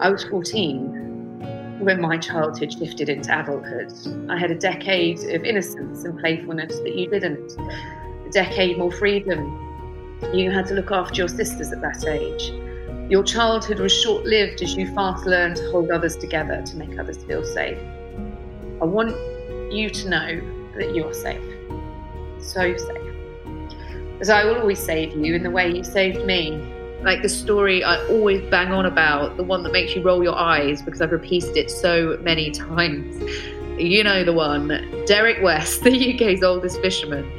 I 0.00 0.08
was 0.08 0.24
14 0.24 1.78
when 1.80 2.00
my 2.00 2.16
childhood 2.16 2.72
shifted 2.72 3.10
into 3.10 3.38
adulthood. 3.38 3.92
I 4.30 4.38
had 4.38 4.50
a 4.50 4.54
decade 4.54 5.18
of 5.18 5.44
innocence 5.44 6.04
and 6.04 6.18
playfulness 6.18 6.78
that 6.78 6.96
you 6.96 7.10
didn't, 7.10 7.52
a 7.58 8.30
decade 8.30 8.78
more 8.78 8.90
freedom. 8.90 9.38
You 10.32 10.50
had 10.50 10.66
to 10.68 10.74
look 10.74 10.90
after 10.90 11.16
your 11.16 11.28
sisters 11.28 11.72
at 11.72 11.82
that 11.82 12.06
age. 12.06 12.52
Your 13.10 13.22
childhood 13.22 13.78
was 13.78 13.92
short 13.92 14.24
lived 14.24 14.62
as 14.62 14.74
you 14.76 14.92
fast 14.94 15.26
learned 15.26 15.56
to 15.56 15.70
hold 15.70 15.90
others 15.90 16.16
together 16.16 16.62
to 16.62 16.76
make 16.76 16.98
others 16.98 17.22
feel 17.24 17.44
safe. 17.44 17.78
I 18.80 18.86
want 18.86 19.10
you 19.70 19.90
to 19.90 20.08
know 20.08 20.70
that 20.76 20.94
you're 20.94 21.12
safe. 21.12 21.44
So 22.40 22.74
safe. 22.76 22.97
As 24.20 24.30
I 24.30 24.44
will 24.44 24.56
always 24.56 24.80
save 24.80 25.14
you 25.14 25.34
in 25.34 25.44
the 25.44 25.50
way 25.50 25.70
you 25.70 25.84
saved 25.84 26.24
me. 26.26 26.60
Like 27.02 27.22
the 27.22 27.28
story 27.28 27.84
I 27.84 28.04
always 28.08 28.42
bang 28.50 28.72
on 28.72 28.84
about, 28.84 29.36
the 29.36 29.44
one 29.44 29.62
that 29.62 29.72
makes 29.72 29.94
you 29.94 30.02
roll 30.02 30.24
your 30.24 30.36
eyes 30.36 30.82
because 30.82 31.00
I've 31.00 31.12
repeated 31.12 31.56
it 31.56 31.70
so 31.70 32.18
many 32.22 32.50
times. 32.68 33.22
You 33.78 34.02
know 34.02 34.24
the 34.24 34.32
one, 34.32 34.68
Derek 35.06 35.40
West, 35.40 35.82
the 35.84 36.14
UK's 36.14 36.42
oldest 36.42 36.80
fisherman, 36.80 37.30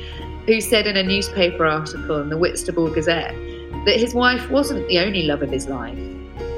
who 0.46 0.62
said 0.62 0.88
in 0.88 0.96
a 0.96 1.04
newspaper 1.04 1.66
article 1.66 2.22
in 2.22 2.30
the 2.30 2.38
Whitstable 2.38 2.90
Gazette 2.90 3.36
that 3.86 3.98
his 3.98 4.14
wife 4.14 4.50
wasn't 4.50 4.88
the 4.88 5.00
only 5.00 5.24
love 5.24 5.44
of 5.44 5.52
his 5.52 5.68
life. 5.68 5.98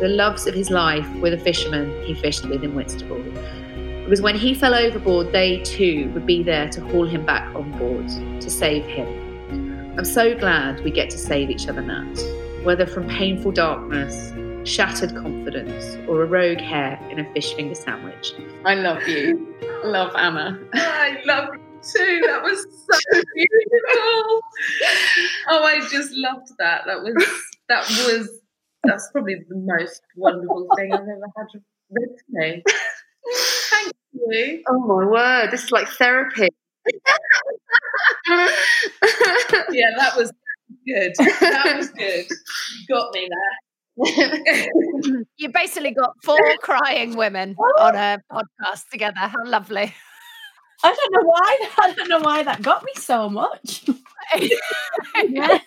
The 0.02 0.08
loves 0.08 0.46
of 0.46 0.54
his 0.54 0.70
life 0.70 1.08
were 1.16 1.32
the 1.32 1.38
fishermen 1.38 2.04
he 2.06 2.14
fished 2.14 2.48
with 2.48 2.64
in 2.64 2.76
Whitstable. 2.76 3.24
Because 4.04 4.22
when 4.22 4.36
he 4.36 4.54
fell 4.54 4.76
overboard, 4.76 5.32
they 5.32 5.64
too 5.64 6.12
would 6.14 6.28
be 6.28 6.44
there 6.44 6.70
to 6.70 6.82
haul 6.82 7.08
him 7.08 7.26
back 7.26 7.56
on 7.56 7.72
board, 7.80 8.08
to 8.42 8.50
save 8.50 8.86
him. 8.86 9.21
I'm 10.02 10.06
so 10.06 10.36
glad 10.36 10.84
we 10.84 10.90
get 10.90 11.12
to 11.12 11.18
save 11.20 11.52
each 11.52 11.68
other, 11.68 11.80
Nat, 11.80 12.18
whether 12.64 12.88
from 12.88 13.08
painful 13.08 13.52
darkness, 13.52 14.34
shattered 14.68 15.16
confidence, 15.16 15.96
or 16.10 16.24
a 16.24 16.26
rogue 16.26 16.60
hair 16.60 17.00
in 17.12 17.20
a 17.20 17.34
fish 17.36 17.54
finger 17.54 17.76
sandwich. 17.76 18.34
I 18.66 18.74
love 18.74 19.08
you. 19.08 19.56
love 19.84 20.12
Anna. 20.16 20.60
I 20.74 21.22
love 21.28 21.50
you 21.54 21.60
too. 21.84 22.20
That 22.26 22.42
was 22.42 22.64
so 22.64 23.22
beautiful. 23.36 24.42
Oh, 25.50 25.64
I 25.66 25.88
just 25.92 26.14
loved 26.14 26.48
that. 26.58 26.82
That 26.88 27.04
was 27.04 27.24
that 27.70 27.88
was 28.08 28.28
that's 28.84 29.08
probably 29.12 29.36
the 29.48 29.56
most 29.56 30.02
wonderful 30.18 30.68
thing 30.78 30.94
I've 30.94 31.02
ever 31.02 31.28
had 31.38 31.46
read 31.92 32.10
to 32.10 32.24
me. 32.30 32.64
Thank 33.70 33.94
you. 34.14 34.64
Oh 34.68 34.80
my 34.80 35.06
word, 35.06 35.52
this 35.52 35.66
is 35.66 35.72
like 35.72 35.88
therapy. 35.90 36.48
Yeah, 39.72 39.92
that 39.98 40.14
was 40.18 40.32
good. 40.88 41.14
That 41.18 41.76
was 41.78 41.90
good. 41.90 42.26
You 42.30 42.88
got 42.90 43.14
me 43.14 43.28
there. 43.30 43.58
you 45.38 45.50
basically 45.54 45.92
got 45.92 46.12
four 46.24 46.40
crying 46.62 47.16
women 47.16 47.56
on 47.80 47.96
a 47.96 48.20
podcast 48.32 48.90
together. 48.92 49.20
How 49.20 49.46
lovely. 49.46 49.94
I 50.84 50.94
don't 50.94 51.12
know 51.12 51.30
why. 51.30 51.58
I 51.80 51.94
don't 51.94 52.10
know 52.10 52.20
why 52.20 52.44
that 52.44 52.62
got 52.62 52.84
me 52.84 52.92
so 52.96 53.30
much. 53.30 53.86
yeah. 55.30 55.60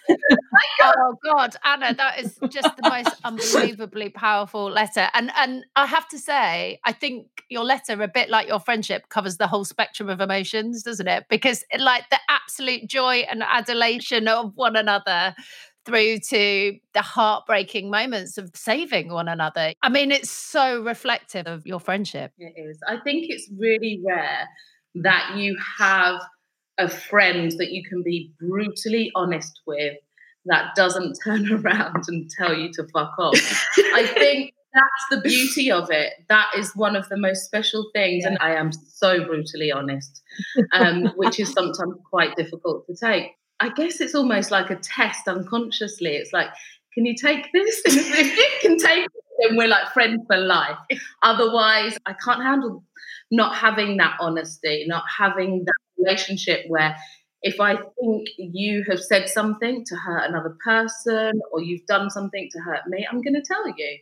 oh 0.83 1.19
God, 1.25 1.57
Anna, 1.65 1.95
that 1.95 2.21
is 2.21 2.39
just 2.49 2.77
the 2.77 2.89
most 2.89 3.17
unbelievably 3.25 4.11
powerful 4.11 4.71
letter. 4.71 5.09
And 5.15 5.31
and 5.37 5.65
I 5.77 5.87
have 5.87 6.09
to 6.09 6.19
say, 6.19 6.81
I 6.85 6.93
think 6.93 7.27
your 7.49 7.65
letter, 7.65 8.01
a 8.03 8.09
bit 8.09 8.31
like 8.31 8.49
your 8.49 8.61
friendship, 8.61 9.09
covers 9.09 9.37
the 9.37 9.47
whole 9.47 9.65
spectrum 9.65 10.09
of 10.09 10.21
emotions, 10.21 10.83
doesn't 10.83 11.09
it? 11.09 11.25
Because 11.29 11.65
like 11.79 12.09
the 12.11 12.19
absolute 12.29 12.89
joy 12.89 13.25
and 13.31 13.43
adulation 13.43 14.29
of 14.29 14.53
one 14.57 14.77
another 14.77 15.35
through 15.85 16.19
to 16.19 16.79
the 16.95 17.03
heartbreaking 17.03 17.91
moments 17.91 18.39
of 18.39 18.51
saving 18.55 19.13
one 19.13 19.29
another. 19.29 19.75
I 19.83 19.89
mean, 19.89 20.11
it's 20.11 20.31
so 20.31 20.83
reflective 20.83 21.47
of 21.47 21.67
your 21.67 21.79
friendship. 21.79 22.33
It 22.39 22.55
is. 22.57 22.79
I 22.89 22.97
think 23.05 23.27
it's 23.29 23.51
really 23.57 24.01
rare 24.05 24.49
that 24.95 25.37
you 25.37 25.57
have 25.79 26.21
a 26.79 26.89
friend 26.89 27.53
that 27.59 27.71
you 27.71 27.83
can 27.89 28.03
be 28.03 28.33
brutally 28.39 29.11
honest 29.15 29.61
with 29.67 29.97
that 30.47 30.75
doesn't 30.75 31.17
turn 31.25 31.51
around 31.53 32.05
and 32.09 32.31
tell 32.31 32.55
you 32.55 32.73
to 32.73 32.85
fuck 32.93 33.13
off. 33.19 33.67
I 33.95 34.07
think 34.15 34.55
that's 34.73 35.07
the 35.11 35.21
beauty 35.21 35.71
of 35.71 35.91
it. 35.91 36.13
That 36.29 36.49
is 36.57 36.75
one 36.75 36.97
of 36.97 37.09
the 37.09 37.17
most 37.17 37.45
special 37.45 37.91
things. 37.95 38.23
Yeah. 38.23 38.31
And 38.31 38.39
I 38.41 38.55
am 38.55 38.73
so 38.73 39.25
brutally 39.25 39.71
honest, 39.71 40.23
um, 40.73 41.13
which 41.17 41.39
is 41.39 41.53
sometimes 41.53 41.95
quite 42.11 42.35
difficult 42.37 42.87
to 42.87 42.97
take. 42.97 43.33
I 43.61 43.71
guess 43.71 44.01
it's 44.01 44.17
almost 44.17 44.51
like 44.51 44.71
a 44.71 44.77
test 44.77 45.29
unconsciously. 45.29 46.17
It's 46.17 46.33
like, 46.33 46.49
can 46.95 47.05
you 47.05 47.15
take 47.15 47.53
this? 47.53 47.83
And 47.87 47.95
if 47.97 48.37
you 48.37 48.49
can 48.61 48.79
take 48.79 49.05
it, 49.05 49.13
then 49.41 49.57
we're 49.57 49.69
like 49.69 49.93
friends 49.93 50.23
for 50.27 50.37
life. 50.37 50.79
Otherwise, 51.23 51.99
I 52.07 52.15
can't 52.25 52.43
handle 52.43 52.85
not 53.31 53.57
having 53.57 53.97
that 53.97 54.17
honesty, 54.21 54.85
not 54.87 55.05
having 55.19 55.65
that 55.65 55.75
relationship 55.99 56.65
where 56.69 56.97
if 57.43 57.61
I 57.61 57.75
think 57.75 58.29
you 58.39 58.85
have 58.89 59.01
said 59.01 59.29
something 59.29 59.85
to 59.85 59.97
hurt 59.97 60.29
another 60.29 60.57
person 60.65 61.41
or 61.53 61.61
you've 61.61 61.87
done 61.87 62.09
something 62.11 62.49
to 62.53 62.59
hurt 62.61 62.87
me, 62.89 63.07
I'm 63.11 63.23
going 63.23 63.35
to 63.35 63.43
tell 63.43 63.69
you 63.77 63.99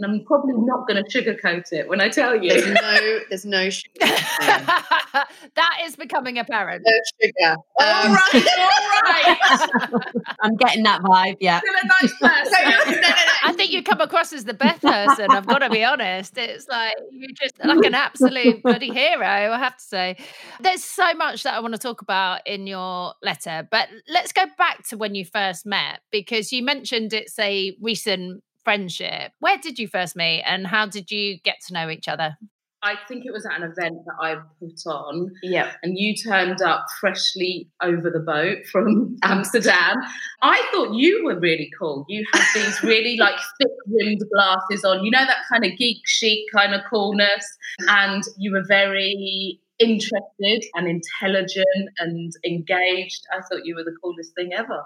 and 0.00 0.10
I'm 0.10 0.24
probably 0.24 0.54
not 0.56 0.88
going 0.88 1.02
to 1.02 1.10
sugarcoat 1.10 1.72
it 1.72 1.88
when 1.88 2.00
I 2.00 2.08
tell 2.08 2.42
you. 2.42 2.48
There's 2.50 2.66
no, 2.66 3.18
there's 3.28 3.44
no 3.44 3.68
sugar. 3.68 3.92
that 4.00 5.78
is 5.84 5.96
becoming 5.96 6.38
apparent. 6.38 6.86
No 6.86 6.92
sugar. 7.22 7.52
Um, 7.52 7.56
all 7.78 8.14
right, 8.14 8.46
all 8.58 9.02
right. 9.02 10.02
I'm 10.40 10.56
getting 10.56 10.84
that 10.84 11.02
vibe. 11.02 11.36
Yeah. 11.40 11.60
Still 11.60 11.74
a 11.82 11.86
nice 11.86 12.14
person. 12.20 13.04
I 13.44 13.52
think 13.52 13.72
you 13.72 13.82
come 13.82 14.00
across 14.00 14.32
as 14.32 14.44
the 14.44 14.54
best 14.54 14.80
person. 14.80 15.30
I've 15.30 15.46
got 15.46 15.58
to 15.58 15.68
be 15.68 15.84
honest. 15.84 16.38
It's 16.38 16.66
like 16.68 16.94
you're 17.12 17.30
just 17.38 17.62
like 17.62 17.84
an 17.84 17.94
absolute 17.94 18.62
bloody 18.62 18.90
hero. 18.90 19.26
I 19.26 19.58
have 19.58 19.76
to 19.76 19.84
say. 19.84 20.16
There's 20.60 20.82
so 20.82 21.12
much 21.14 21.42
that 21.42 21.54
I 21.54 21.60
want 21.60 21.74
to 21.74 21.78
talk 21.78 22.00
about 22.00 22.46
in 22.46 22.66
your 22.66 23.12
letter, 23.22 23.68
but 23.70 23.88
let's 24.08 24.32
go 24.32 24.44
back 24.56 24.88
to 24.88 24.96
when 24.96 25.14
you 25.14 25.26
first 25.26 25.66
met 25.66 26.00
because 26.10 26.52
you 26.52 26.62
mentioned 26.62 27.12
it's 27.12 27.38
a 27.38 27.76
recent 27.82 28.42
friendship. 28.64 29.32
Where 29.40 29.58
did 29.58 29.78
you 29.78 29.88
first 29.88 30.16
meet 30.16 30.42
and 30.46 30.66
how 30.66 30.86
did 30.86 31.10
you 31.10 31.38
get 31.40 31.56
to 31.68 31.74
know 31.74 31.88
each 31.88 32.08
other? 32.08 32.36
I 32.82 32.94
think 33.08 33.26
it 33.26 33.32
was 33.32 33.44
at 33.44 33.60
an 33.60 33.62
event 33.62 33.98
that 34.06 34.14
I 34.20 34.36
put 34.58 34.86
on. 34.86 35.30
Yeah. 35.42 35.72
And 35.82 35.98
you 35.98 36.14
turned 36.16 36.62
up 36.62 36.86
freshly 36.98 37.68
over 37.82 38.10
the 38.10 38.20
boat 38.20 38.64
from 38.72 39.16
Amsterdam. 39.22 39.96
I 40.42 40.66
thought 40.72 40.94
you 40.94 41.22
were 41.24 41.38
really 41.38 41.70
cool. 41.78 42.06
You 42.08 42.24
had 42.32 42.44
these 42.54 42.82
really 42.82 43.18
like 43.18 43.38
thick 43.60 43.72
rimmed 43.86 44.22
glasses 44.32 44.82
on, 44.84 45.04
you 45.04 45.10
know, 45.10 45.24
that 45.26 45.44
kind 45.50 45.64
of 45.64 45.76
geek 45.76 45.98
chic 46.06 46.46
kind 46.54 46.74
of 46.74 46.80
coolness. 46.88 47.44
And 47.80 48.22
you 48.38 48.52
were 48.52 48.64
very 48.66 49.60
interested 49.78 50.64
and 50.74 50.88
intelligent 50.88 51.90
and 51.98 52.32
engaged. 52.46 53.22
I 53.30 53.40
thought 53.42 53.64
you 53.64 53.74
were 53.74 53.84
the 53.84 53.96
coolest 54.02 54.34
thing 54.34 54.52
ever. 54.54 54.84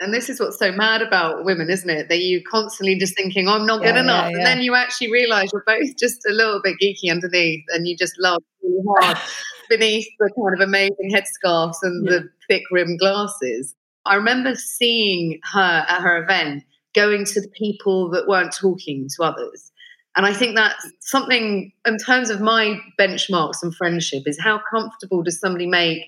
And 0.00 0.14
this 0.14 0.28
is 0.28 0.38
what's 0.38 0.58
so 0.58 0.70
mad 0.70 1.02
about 1.02 1.44
women, 1.44 1.70
isn't 1.70 1.90
it? 1.90 2.08
That 2.08 2.20
you 2.20 2.42
constantly 2.48 2.96
just 2.98 3.16
thinking, 3.16 3.48
oh, 3.48 3.52
I'm 3.52 3.66
not 3.66 3.82
Yeah, 3.82 3.92
good 3.92 4.00
enough. 4.00 4.30
yeah, 4.30 4.36
And 4.36 4.46
then 4.46 4.60
you 4.60 4.74
actually 4.76 5.10
realize 5.10 5.50
you're 5.52 5.64
both 5.66 5.96
just 5.98 6.24
a 6.28 6.32
little 6.32 6.60
bit 6.62 6.76
geeky 6.82 7.10
underneath 7.10 7.64
and 7.70 7.86
you 7.86 7.96
just 7.96 8.14
laugh 8.20 8.38
really 8.62 8.82
hard 9.00 9.18
beneath 9.68 10.06
the 10.20 10.30
kind 10.36 10.54
of 10.54 10.66
amazing 10.68 11.10
headscarves 11.12 11.76
and 11.82 12.06
the 12.06 12.28
thick 12.48 12.62
rimmed 12.70 13.00
glasses. 13.00 13.74
I 14.06 14.14
remember 14.14 14.54
seeing 14.54 15.40
her 15.52 15.84
at 15.88 16.00
her 16.00 16.22
event 16.22 16.62
going 16.94 17.24
to 17.24 17.40
the 17.40 17.48
people 17.48 18.08
that 18.10 18.26
weren't 18.28 18.54
talking 18.54 19.08
to 19.16 19.24
others. 19.24 19.72
And 20.16 20.26
I 20.26 20.32
think 20.32 20.56
that's 20.56 20.90
something 21.00 21.70
in 21.86 21.96
terms 21.98 22.30
of 22.30 22.40
my 22.40 22.80
benchmarks 22.98 23.62
and 23.62 23.74
friendship 23.74 24.22
is 24.26 24.38
how 24.40 24.60
comfortable 24.70 25.22
does 25.22 25.38
somebody 25.38 25.66
make 25.66 26.00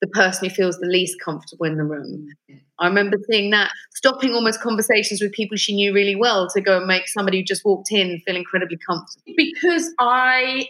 the 0.00 0.06
person 0.08 0.48
who 0.48 0.54
feels 0.54 0.78
the 0.78 0.86
least 0.86 1.16
comfortable 1.24 1.66
in 1.66 1.76
the 1.76 1.84
room. 1.84 2.28
Mm, 2.50 2.60
I 2.78 2.86
remember 2.86 3.16
seeing 3.30 3.50
that, 3.50 3.72
stopping 3.94 4.32
almost 4.34 4.60
conversations 4.60 5.20
with 5.20 5.32
people 5.32 5.56
she 5.56 5.74
knew 5.74 5.92
really 5.92 6.14
well 6.14 6.48
to 6.54 6.60
go 6.60 6.78
and 6.78 6.86
make 6.86 7.08
somebody 7.08 7.38
who 7.38 7.44
just 7.44 7.64
walked 7.64 7.90
in 7.90 8.20
feel 8.24 8.36
incredibly 8.36 8.78
comfortable. 8.78 9.22
Because 9.36 9.92
I 9.98 10.68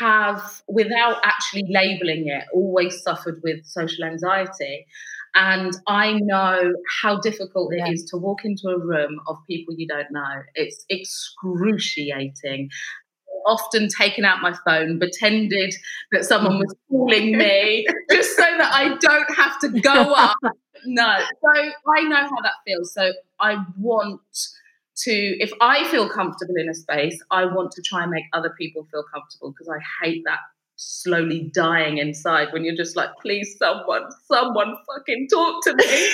have, 0.00 0.62
without 0.68 1.16
actually 1.24 1.64
labeling 1.70 2.28
it, 2.28 2.44
always 2.52 3.02
suffered 3.02 3.40
with 3.42 3.64
social 3.64 4.04
anxiety. 4.04 4.86
And 5.34 5.72
I 5.88 6.12
know 6.20 6.72
how 7.02 7.18
difficult 7.20 7.72
it 7.74 7.82
is 7.92 8.02
Yeah. 8.02 8.06
to 8.10 8.16
walk 8.18 8.44
into 8.44 8.68
a 8.68 8.78
room 8.78 9.20
of 9.26 9.36
people 9.48 9.74
you 9.76 9.88
don't 9.88 10.10
know. 10.12 10.42
It's 10.54 10.84
excruciating. 10.88 12.70
Often 13.46 13.88
taken 13.88 14.24
out 14.24 14.40
my 14.40 14.54
phone, 14.64 14.98
pretended 14.98 15.74
that 16.12 16.24
someone 16.24 16.58
was 16.58 16.74
calling 16.88 17.36
me 17.36 17.86
just 18.10 18.36
so 18.36 18.42
that 18.42 18.72
I 18.72 18.96
don't 18.96 19.34
have 19.34 19.58
to 19.60 19.80
go 19.80 20.12
up. 20.14 20.36
No. 20.86 21.18
So 21.18 21.70
I 21.96 22.02
know 22.02 22.16
how 22.16 22.40
that 22.42 22.54
feels. 22.66 22.92
So 22.92 23.12
I 23.40 23.64
want 23.78 24.20
to, 24.96 25.12
if 25.12 25.52
I 25.60 25.88
feel 25.90 26.08
comfortable 26.08 26.54
in 26.56 26.68
a 26.68 26.74
space, 26.74 27.20
I 27.30 27.46
want 27.46 27.72
to 27.72 27.82
try 27.82 28.02
and 28.02 28.10
make 28.10 28.24
other 28.32 28.54
people 28.58 28.86
feel 28.90 29.04
comfortable 29.12 29.50
because 29.50 29.68
I 29.68 30.04
hate 30.04 30.22
that 30.24 30.40
slowly 30.76 31.50
dying 31.54 31.98
inside 31.98 32.48
when 32.52 32.64
you're 32.64 32.76
just 32.76 32.96
like, 32.96 33.10
please, 33.20 33.56
someone, 33.58 34.02
someone 34.26 34.74
fucking 34.86 35.28
talk 35.30 35.62
to 35.64 35.74
me. 35.74 36.08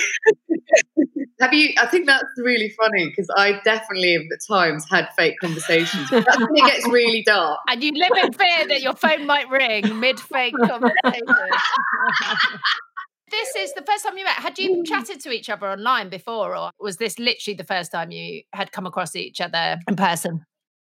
Have 1.41 1.53
you? 1.53 1.73
I 1.79 1.87
think 1.87 2.05
that's 2.05 2.23
really 2.37 2.69
funny 2.69 3.07
because 3.09 3.27
I 3.35 3.59
definitely 3.65 4.15
at 4.15 4.39
times 4.47 4.85
had 4.87 5.09
fake 5.17 5.37
conversations. 5.41 6.07
That's 6.11 6.39
when 6.39 6.49
it 6.55 6.67
gets 6.67 6.87
really 6.87 7.23
dark. 7.23 7.59
And 7.67 7.83
you 7.83 7.91
live 7.93 8.11
in 8.23 8.33
fear 8.33 8.67
that 8.67 8.81
your 8.81 8.93
phone 8.93 9.25
might 9.25 9.49
ring 9.49 9.99
mid 9.99 10.19
fake 10.19 10.53
conversation. 10.55 10.91
this 13.31 13.55
is 13.55 13.73
the 13.73 13.81
first 13.81 14.05
time 14.05 14.19
you 14.19 14.23
met. 14.23 14.35
Had 14.35 14.59
you 14.59 14.83
chatted 14.83 15.19
to 15.21 15.31
each 15.31 15.49
other 15.49 15.67
online 15.67 16.09
before, 16.09 16.55
or 16.55 16.69
was 16.79 16.97
this 16.97 17.17
literally 17.17 17.55
the 17.55 17.63
first 17.63 17.91
time 17.91 18.11
you 18.11 18.43
had 18.53 18.71
come 18.71 18.85
across 18.85 19.15
each 19.15 19.41
other 19.41 19.79
in 19.87 19.95
person? 19.95 20.45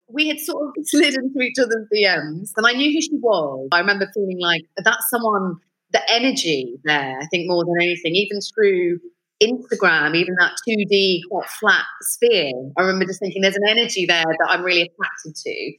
We 0.10 0.28
had 0.28 0.40
sort 0.40 0.68
of 0.68 0.74
slid 0.84 1.14
into 1.14 1.40
each 1.42 1.60
other's 1.60 1.88
DMs, 1.94 2.52
and 2.56 2.66
I 2.66 2.74
knew 2.74 2.92
who 2.92 3.02
she 3.02 3.18
was. 3.18 3.68
I 3.72 3.80
remember 3.80 4.08
feeling 4.14 4.40
like 4.40 4.64
that's 4.78 5.10
someone, 5.10 5.56
the 5.92 6.02
energy 6.12 6.76
there, 6.84 7.20
I 7.20 7.26
think 7.28 7.48
more 7.48 7.64
than 7.64 7.76
anything, 7.82 8.16
even 8.16 8.40
through 8.54 9.00
Instagram, 9.42 10.16
even 10.16 10.36
that 10.40 10.54
2D 10.68 11.20
quite 11.30 11.50
flat 11.50 11.86
sphere. 12.02 12.52
I 12.78 12.82
remember 12.82 13.06
just 13.06 13.20
thinking 13.20 13.42
there's 13.42 13.56
an 13.56 13.68
energy 13.70 14.06
there 14.06 14.24
that 14.24 14.48
I'm 14.50 14.64
really 14.64 14.82
attracted 14.82 15.36
to. 15.36 15.74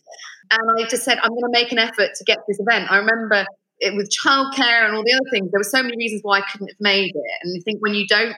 And 0.51 0.81
I 0.81 0.89
just 0.89 1.05
said, 1.05 1.19
I'm 1.23 1.31
going 1.31 1.43
to 1.43 1.51
make 1.51 1.73
an 1.73 1.79
effort 1.79 2.11
to 2.15 2.25
get 2.25 2.39
this 2.47 2.59
event. 2.61 2.91
I 2.91 2.99
remember 2.99 3.45
it 3.81 3.95
with 3.95 4.11
childcare 4.11 4.87
and 4.87 4.97
all 4.97 5.05
the 5.05 5.13
other 5.13 5.31
things, 5.31 5.51
there 5.51 5.61
were 5.61 5.65
so 5.65 5.83
many 5.83 5.97
reasons 5.97 6.21
why 6.23 6.39
I 6.39 6.43
couldn't 6.51 6.69
have 6.69 6.81
made 6.81 7.13
it. 7.15 7.39
And 7.43 7.57
I 7.57 7.61
think 7.65 7.81
when 7.81 7.95
you 7.95 8.07
don't 8.07 8.37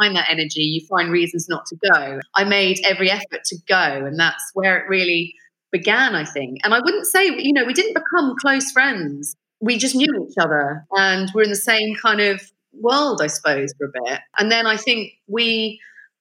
find 0.00 0.16
that 0.16 0.28
energy, 0.30 0.60
you 0.60 0.86
find 0.88 1.10
reasons 1.10 1.46
not 1.48 1.66
to 1.66 1.76
go. 1.92 2.20
I 2.34 2.44
made 2.44 2.80
every 2.84 3.10
effort 3.10 3.44
to 3.44 3.56
go, 3.66 4.06
and 4.06 4.18
that's 4.18 4.42
where 4.54 4.78
it 4.78 4.88
really 4.88 5.34
began, 5.72 6.14
I 6.14 6.24
think. 6.24 6.58
And 6.64 6.72
I 6.74 6.80
wouldn't 6.80 7.06
say, 7.06 7.26
you 7.26 7.52
know, 7.52 7.64
we 7.64 7.74
didn't 7.74 7.94
become 7.94 8.34
close 8.40 8.70
friends. 8.70 9.36
We 9.60 9.76
just 9.76 9.94
knew 9.94 10.26
each 10.28 10.36
other 10.40 10.84
and 10.92 11.30
we're 11.34 11.42
in 11.42 11.50
the 11.50 11.56
same 11.56 11.94
kind 12.00 12.20
of 12.20 12.40
world, 12.72 13.20
I 13.20 13.26
suppose, 13.26 13.74
for 13.76 13.86
a 13.88 13.90
bit. 14.04 14.20
And 14.38 14.50
then 14.52 14.66
I 14.66 14.76
think 14.76 15.10
we 15.26 15.80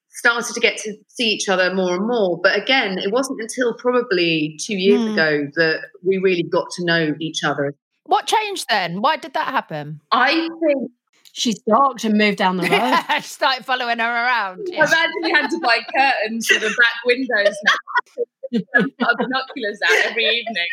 started 0.09 0.53
to 0.53 0.59
get 0.59 0.77
to 0.77 0.95
see 1.07 1.29
each 1.29 1.47
other 1.47 1.73
more 1.73 1.95
and 1.95 2.07
more. 2.07 2.39
But 2.41 2.57
again, 2.57 2.97
it 2.97 3.11
wasn't 3.11 3.39
until 3.39 3.75
probably 3.75 4.57
two 4.59 4.75
years 4.75 5.01
Hmm. 5.01 5.13
ago 5.13 5.47
that 5.55 5.81
we 6.03 6.17
really 6.17 6.43
got 6.43 6.65
to 6.77 6.85
know 6.85 7.13
each 7.19 7.43
other. 7.43 7.73
What 8.05 8.25
changed 8.25 8.65
then? 8.69 9.01
Why 9.01 9.17
did 9.17 9.33
that 9.33 9.47
happen? 9.47 10.01
I 10.11 10.31
think 10.33 10.91
She 11.37 11.51
stalked 11.51 12.03
and 12.03 12.17
moved 12.17 12.39
down 12.39 12.57
the 12.57 12.63
road. 12.67 12.71
I 12.71 13.21
started 13.21 13.63
following 13.63 13.99
her 13.99 14.11
around. 14.11 14.67
Yeah. 14.71 14.81
I've 14.81 14.91
actually 14.91 15.31
had 15.31 15.47
to 15.49 15.59
buy 15.59 15.81
curtains 15.95 16.47
for 16.47 16.59
the 16.59 16.73
back 16.75 16.93
windows 17.05 17.55
now. 17.63 18.59
Put 18.73 19.17
binoculars 19.19 19.79
out 19.87 20.05
every 20.05 20.25
evening. 20.25 20.65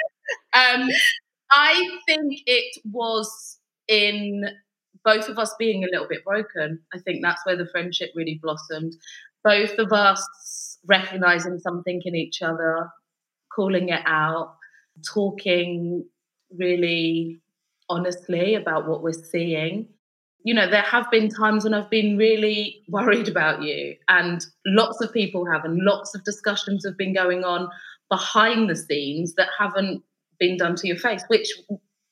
Um, 0.54 0.88
I 1.50 1.98
think 2.06 2.40
it 2.46 2.80
was 2.90 3.58
in 3.88 4.46
both 5.04 5.28
of 5.28 5.38
us 5.38 5.54
being 5.58 5.84
a 5.84 5.88
little 5.92 6.08
bit 6.08 6.24
broken. 6.24 6.80
I 6.94 6.98
think 6.98 7.20
that's 7.22 7.44
where 7.44 7.56
the 7.56 7.68
friendship 7.70 8.12
really 8.14 8.40
blossomed. 8.42 8.94
Both 9.42 9.78
of 9.78 9.92
us 9.92 10.78
recognizing 10.86 11.58
something 11.58 12.00
in 12.06 12.14
each 12.14 12.40
other, 12.40 12.88
calling 13.54 13.90
it 13.90 14.02
out, 14.06 14.56
talking 15.06 16.06
really 16.56 17.42
honestly 17.90 18.54
about 18.54 18.88
what 18.88 19.02
we're 19.02 19.12
seeing. 19.12 19.88
You 20.44 20.54
know, 20.54 20.68
there 20.70 20.82
have 20.82 21.10
been 21.10 21.30
times 21.30 21.64
when 21.64 21.74
I've 21.74 21.90
been 21.90 22.16
really 22.16 22.82
worried 22.88 23.28
about 23.28 23.62
you, 23.62 23.96
and 24.08 24.44
lots 24.66 25.00
of 25.00 25.12
people 25.12 25.46
have, 25.46 25.64
and 25.64 25.78
lots 25.82 26.14
of 26.14 26.22
discussions 26.24 26.84
have 26.84 26.96
been 26.96 27.14
going 27.14 27.44
on 27.44 27.68
behind 28.10 28.70
the 28.70 28.76
scenes 28.76 29.34
that 29.34 29.48
haven't 29.58 30.02
been 30.38 30.56
done 30.56 30.76
to 30.76 30.86
your 30.86 30.98
face, 30.98 31.24
which 31.28 31.50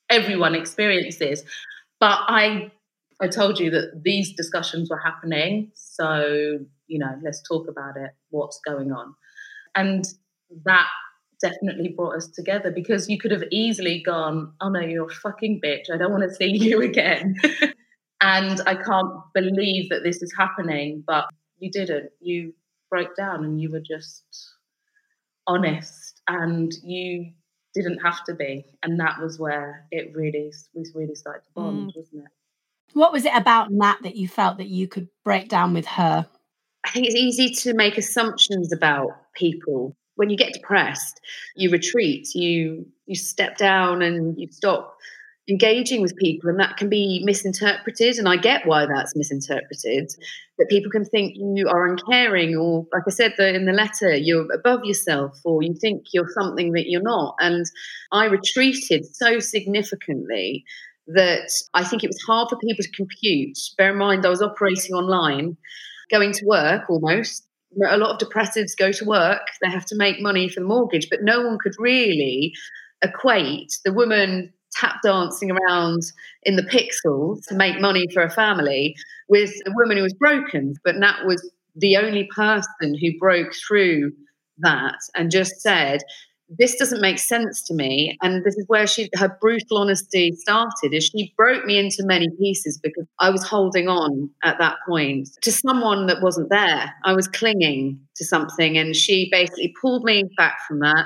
everyone 0.09 0.55
experiences. 0.55 1.43
But 1.99 2.19
I 2.27 2.71
I 3.21 3.27
told 3.27 3.59
you 3.59 3.69
that 3.71 4.03
these 4.03 4.33
discussions 4.35 4.89
were 4.89 4.97
happening. 4.97 5.71
So, 5.75 6.59
you 6.87 6.99
know, 6.99 7.15
let's 7.23 7.41
talk 7.47 7.67
about 7.69 7.95
it. 7.95 8.11
What's 8.31 8.59
going 8.65 8.91
on? 8.91 9.15
And 9.75 10.05
that 10.65 10.87
definitely 11.41 11.89
brought 11.89 12.15
us 12.15 12.27
together 12.27 12.71
because 12.71 13.09
you 13.09 13.17
could 13.17 13.31
have 13.31 13.43
easily 13.51 14.01
gone, 14.05 14.53
oh 14.61 14.69
no, 14.69 14.79
you're 14.79 15.07
a 15.07 15.13
fucking 15.13 15.61
bitch. 15.63 15.91
I 15.93 15.97
don't 15.97 16.11
want 16.11 16.23
to 16.23 16.33
see 16.33 16.47
you 16.57 16.81
again. 16.81 17.35
and 18.23 18.61
I 18.65 18.75
can't 18.75 19.11
believe 19.33 19.89
that 19.89 20.03
this 20.03 20.23
is 20.23 20.33
happening. 20.37 21.03
But 21.05 21.25
you 21.59 21.69
didn't. 21.69 22.09
You 22.21 22.53
broke 22.89 23.15
down 23.15 23.43
and 23.43 23.61
you 23.61 23.69
were 23.69 23.81
just 23.81 24.23
honest 25.45 26.21
and 26.27 26.71
you 26.83 27.33
didn't 27.73 27.99
have 27.99 28.23
to 28.25 28.33
be. 28.33 28.65
And 28.81 28.99
that 28.99 29.19
was 29.21 29.39
where 29.39 29.85
it 29.91 30.15
really, 30.15 30.51
we 30.73 30.85
really 30.95 31.15
started 31.15 31.43
to 31.43 31.49
bond, 31.53 31.91
mm. 31.91 31.97
wasn't 31.97 32.23
it? 32.23 32.31
What 32.93 33.11
was 33.11 33.25
it 33.25 33.35
about 33.35 33.71
Nat 33.71 33.97
that 34.03 34.15
you 34.15 34.27
felt 34.27 34.57
that 34.57 34.67
you 34.67 34.87
could 34.87 35.09
break 35.25 35.49
down 35.49 35.73
with 35.73 35.87
her? 35.87 36.27
I 36.85 36.89
think 36.91 37.07
it's 37.07 37.15
easy 37.15 37.49
to 37.49 37.73
make 37.73 37.97
assumptions 37.97 38.71
about 38.71 39.09
people. 39.35 39.95
When 40.15 40.29
you 40.29 40.37
get 40.37 40.53
depressed, 40.53 41.19
you 41.55 41.71
retreat, 41.71 42.35
you 42.35 42.85
you 43.07 43.15
step 43.15 43.57
down 43.57 44.03
and 44.03 44.39
you 44.39 44.47
stop 44.51 44.95
engaging 45.49 46.01
with 46.01 46.15
people 46.15 46.49
and 46.49 46.59
that 46.59 46.77
can 46.77 46.87
be 46.87 47.21
misinterpreted 47.25 48.15
and 48.15 48.29
I 48.29 48.37
get 48.37 48.65
why 48.65 48.85
that's 48.85 49.15
misinterpreted 49.15 50.09
that 50.57 50.69
people 50.69 50.89
can 50.89 51.03
think 51.03 51.35
you 51.35 51.67
are 51.67 51.85
uncaring 51.85 52.55
or 52.55 52.85
like 52.93 53.03
I 53.05 53.09
said 53.09 53.33
in 53.37 53.65
the 53.65 53.73
letter 53.73 54.15
you're 54.15 54.49
above 54.53 54.85
yourself 54.85 55.37
or 55.43 55.61
you 55.61 55.73
think 55.73 56.05
you're 56.13 56.29
something 56.29 56.71
that 56.73 56.87
you're 56.87 57.01
not 57.01 57.35
and 57.39 57.65
I 58.13 58.25
retreated 58.25 59.05
so 59.13 59.39
significantly 59.39 60.63
that 61.07 61.51
I 61.73 61.83
think 61.83 62.05
it 62.05 62.09
was 62.09 62.21
hard 62.25 62.47
for 62.49 62.57
people 62.59 62.83
to 62.83 62.91
compute 62.91 63.57
bear 63.77 63.91
in 63.91 63.97
mind 63.97 64.25
I 64.25 64.29
was 64.29 64.41
operating 64.41 64.95
online 64.95 65.57
going 66.09 66.31
to 66.31 66.45
work 66.45 66.89
almost. 66.89 67.47
A 67.89 67.97
lot 67.97 68.11
of 68.11 68.29
depressives 68.29 68.77
go 68.77 68.91
to 68.91 69.05
work, 69.05 69.41
they 69.61 69.69
have 69.69 69.85
to 69.87 69.95
make 69.95 70.21
money 70.21 70.47
for 70.47 70.59
the 70.59 70.65
mortgage, 70.67 71.07
but 71.09 71.23
no 71.23 71.41
one 71.41 71.57
could 71.61 71.73
really 71.79 72.53
equate 73.03 73.79
the 73.83 73.91
woman 73.91 74.53
tap 74.75 74.97
dancing 75.03 75.51
around 75.51 76.01
in 76.43 76.55
the 76.55 76.63
pixels 76.63 77.45
to 77.47 77.55
make 77.55 77.79
money 77.79 78.07
for 78.13 78.23
a 78.23 78.29
family 78.29 78.95
with 79.29 79.53
a 79.65 79.71
woman 79.75 79.97
who 79.97 80.03
was 80.03 80.13
broken. 80.13 80.75
But 80.83 80.97
Nat 80.97 81.25
was 81.25 81.49
the 81.75 81.97
only 81.97 82.29
person 82.35 82.95
who 82.99 83.17
broke 83.19 83.53
through 83.67 84.11
that 84.59 84.97
and 85.15 85.31
just 85.31 85.61
said, 85.61 86.01
this 86.57 86.75
doesn't 86.75 87.01
make 87.01 87.19
sense 87.19 87.61
to 87.63 87.73
me 87.73 88.17
and 88.21 88.43
this 88.43 88.55
is 88.55 88.65
where 88.67 88.85
she 88.85 89.09
her 89.15 89.37
brutal 89.41 89.77
honesty 89.77 90.31
started 90.33 90.93
is 90.93 91.05
she 91.05 91.33
broke 91.37 91.65
me 91.65 91.79
into 91.79 92.05
many 92.05 92.29
pieces 92.37 92.79
because 92.81 93.05
i 93.19 93.29
was 93.29 93.43
holding 93.47 93.87
on 93.87 94.29
at 94.43 94.57
that 94.59 94.75
point 94.87 95.29
to 95.41 95.51
someone 95.51 96.05
that 96.05 96.21
wasn't 96.21 96.49
there 96.49 96.93
i 97.05 97.13
was 97.13 97.27
clinging 97.27 97.99
to 98.15 98.25
something 98.25 98.77
and 98.77 98.95
she 98.95 99.29
basically 99.31 99.73
pulled 99.81 100.03
me 100.03 100.23
back 100.37 100.57
from 100.67 100.79
that 100.79 101.05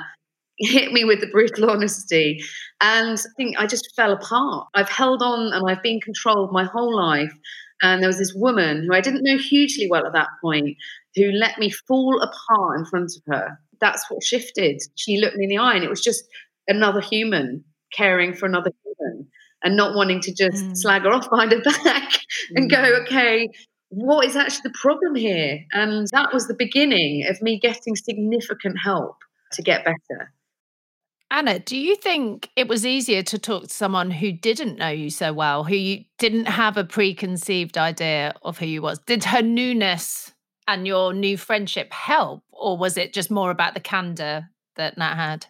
hit 0.60 0.92
me 0.92 1.04
with 1.04 1.22
the 1.22 1.28
brutal 1.28 1.70
honesty 1.70 2.40
and 2.82 3.20
i 3.20 3.30
think 3.36 3.58
i 3.58 3.68
just 3.68 3.94
fell 3.96 4.12
apart 4.12 4.68
i've 4.74 4.90
held 4.90 5.22
on 5.22 5.54
and 5.54 5.70
i've 5.70 5.84
been 5.84 6.00
controlled 6.02 6.52
my 6.52 6.64
whole 6.64 6.96
life 6.96 7.34
and 7.82 8.02
there 8.02 8.10
was 8.10 8.18
this 8.18 8.34
woman 8.36 8.86
who 8.88 8.96
i 8.96 9.02
didn't 9.02 9.24
know 9.24 9.38
hugely 9.38 9.88
well 9.90 10.06
at 10.06 10.14
that 10.14 10.30
point 10.42 10.76
who 11.16 11.32
let 11.32 11.58
me 11.58 11.70
fall 11.70 12.22
apart 12.22 12.80
in 12.80 12.86
front 12.86 13.12
of 13.16 13.22
her 13.28 13.60
that's 13.80 14.10
what 14.10 14.24
shifted. 14.24 14.82
She 14.96 15.20
looked 15.20 15.36
me 15.36 15.46
in 15.46 15.50
the 15.50 15.58
eye 15.58 15.76
and 15.76 15.84
it 15.84 15.90
was 15.90 16.02
just 16.02 16.24
another 16.68 17.02
human 17.02 17.64
caring 17.94 18.34
for 18.34 18.46
another 18.46 18.72
human 18.84 19.28
and 19.64 19.76
not 19.76 19.96
wanting 19.96 20.20
to 20.22 20.34
just 20.34 20.64
mm. 20.64 20.78
slag 20.78 21.04
her 21.04 21.10
off 21.10 21.30
behind 21.30 21.52
her 21.52 21.62
back 21.62 22.20
and 22.56 22.70
mm. 22.70 22.72
go, 22.72 22.84
okay, 23.02 23.50
what 23.90 24.26
is 24.26 24.36
actually 24.36 24.70
the 24.70 24.78
problem 24.82 25.16
here? 25.16 25.60
And 25.72 26.08
that 26.12 26.34
was 26.34 26.48
the 26.48 26.56
beginning 26.58 27.26
of 27.28 27.42
me 27.42 27.60
getting 27.60 27.96
significant 27.96 28.78
help 28.84 29.16
to 29.54 29.62
get 29.62 29.86
better. 29.86 30.34
Anna, 31.30 31.60
do 31.60 31.78
you 31.78 31.96
think 31.96 32.50
it 32.56 32.68
was 32.68 32.86
easier 32.86 33.22
to 33.24 33.38
talk 33.38 33.64
to 33.64 33.74
someone 33.74 34.12
who 34.12 34.32
didn't 34.32 34.78
know 34.78 34.88
you 34.88 35.10
so 35.10 35.34
well, 35.34 35.66
who 35.66 35.76
you 35.76 36.06
didn't 36.18 36.46
have 36.46 36.78
a 36.78 36.86
preconceived 36.86 37.78
idea 37.78 38.34
of 38.44 38.58
who 38.58 38.66
you 38.66 38.82
was? 38.82 39.00
Did 39.00 39.26
her 39.26 39.42
newness 39.42 40.34
and 40.68 40.88
your 40.88 41.14
new 41.14 41.38
friendship 41.38 41.92
help, 41.92 42.44
or 42.52 42.78
was 42.78 42.98
it 42.98 43.14
just 43.14 43.30
more 43.30 43.52
about 43.52 43.74
the 43.74 43.80
candor 43.82 44.50
that 44.78 44.98
Nat 44.98 45.16
had? 45.16 45.48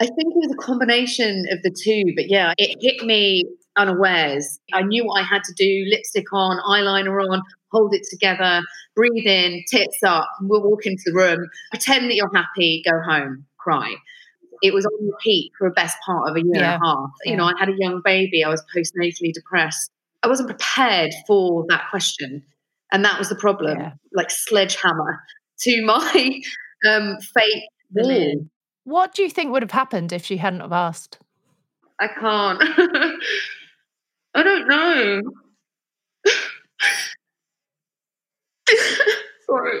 I 0.00 0.06
think 0.06 0.18
it 0.18 0.48
was 0.48 0.52
a 0.52 0.62
combination 0.64 1.44
of 1.50 1.62
the 1.62 1.70
two, 1.70 2.14
but 2.16 2.30
yeah, 2.30 2.54
it 2.56 2.78
hit 2.80 3.04
me 3.04 3.44
unawares. 3.76 4.60
I 4.72 4.82
knew 4.82 5.04
what 5.04 5.20
I 5.20 5.24
had 5.24 5.42
to 5.44 5.52
do 5.56 5.84
lipstick 5.90 6.32
on, 6.32 6.58
eyeliner 6.58 7.20
on, 7.30 7.42
hold 7.70 7.94
it 7.94 8.06
together, 8.10 8.62
breathe 8.94 9.26
in, 9.26 9.62
tits 9.70 10.02
up, 10.04 10.28
we'll 10.40 10.62
walk 10.62 10.86
into 10.86 11.02
the 11.06 11.14
room, 11.14 11.48
pretend 11.70 12.10
that 12.10 12.14
you're 12.14 12.34
happy, 12.34 12.82
go 12.88 13.00
home, 13.00 13.44
cry. 13.58 13.94
It 14.62 14.74
was 14.74 14.86
on 14.86 15.06
repeat 15.06 15.52
for 15.58 15.68
the 15.68 15.74
best 15.74 15.96
part 16.04 16.28
of 16.28 16.36
a 16.36 16.40
year 16.40 16.56
yeah. 16.56 16.74
and 16.74 16.82
a 16.82 16.86
half. 16.86 17.10
You 17.24 17.36
know, 17.36 17.44
I 17.44 17.52
had 17.58 17.68
a 17.68 17.76
young 17.76 18.00
baby, 18.04 18.44
I 18.44 18.48
was 18.48 18.62
postnatally 18.74 19.32
depressed. 19.32 19.90
I 20.22 20.28
wasn't 20.28 20.48
prepared 20.48 21.12
for 21.26 21.64
that 21.68 21.88
question. 21.90 22.42
And 22.90 23.04
that 23.04 23.18
was 23.18 23.28
the 23.28 23.36
problem, 23.36 23.78
yeah. 23.78 23.92
like 24.12 24.30
sledgehammer 24.30 25.20
to 25.60 25.84
my 25.84 26.40
um, 26.88 27.18
fate 27.34 27.64
wall. 27.92 28.46
What 28.84 29.14
do 29.14 29.22
you 29.22 29.30
think 29.30 29.52
would 29.52 29.62
have 29.62 29.72
happened 29.72 30.12
if 30.12 30.24
she 30.24 30.38
hadn't 30.38 30.60
have 30.60 30.72
asked? 30.72 31.18
I 32.00 32.08
can't. 32.08 32.62
I 34.34 34.42
don't 34.42 34.68
know. 34.68 35.20
Sorry. 39.46 39.80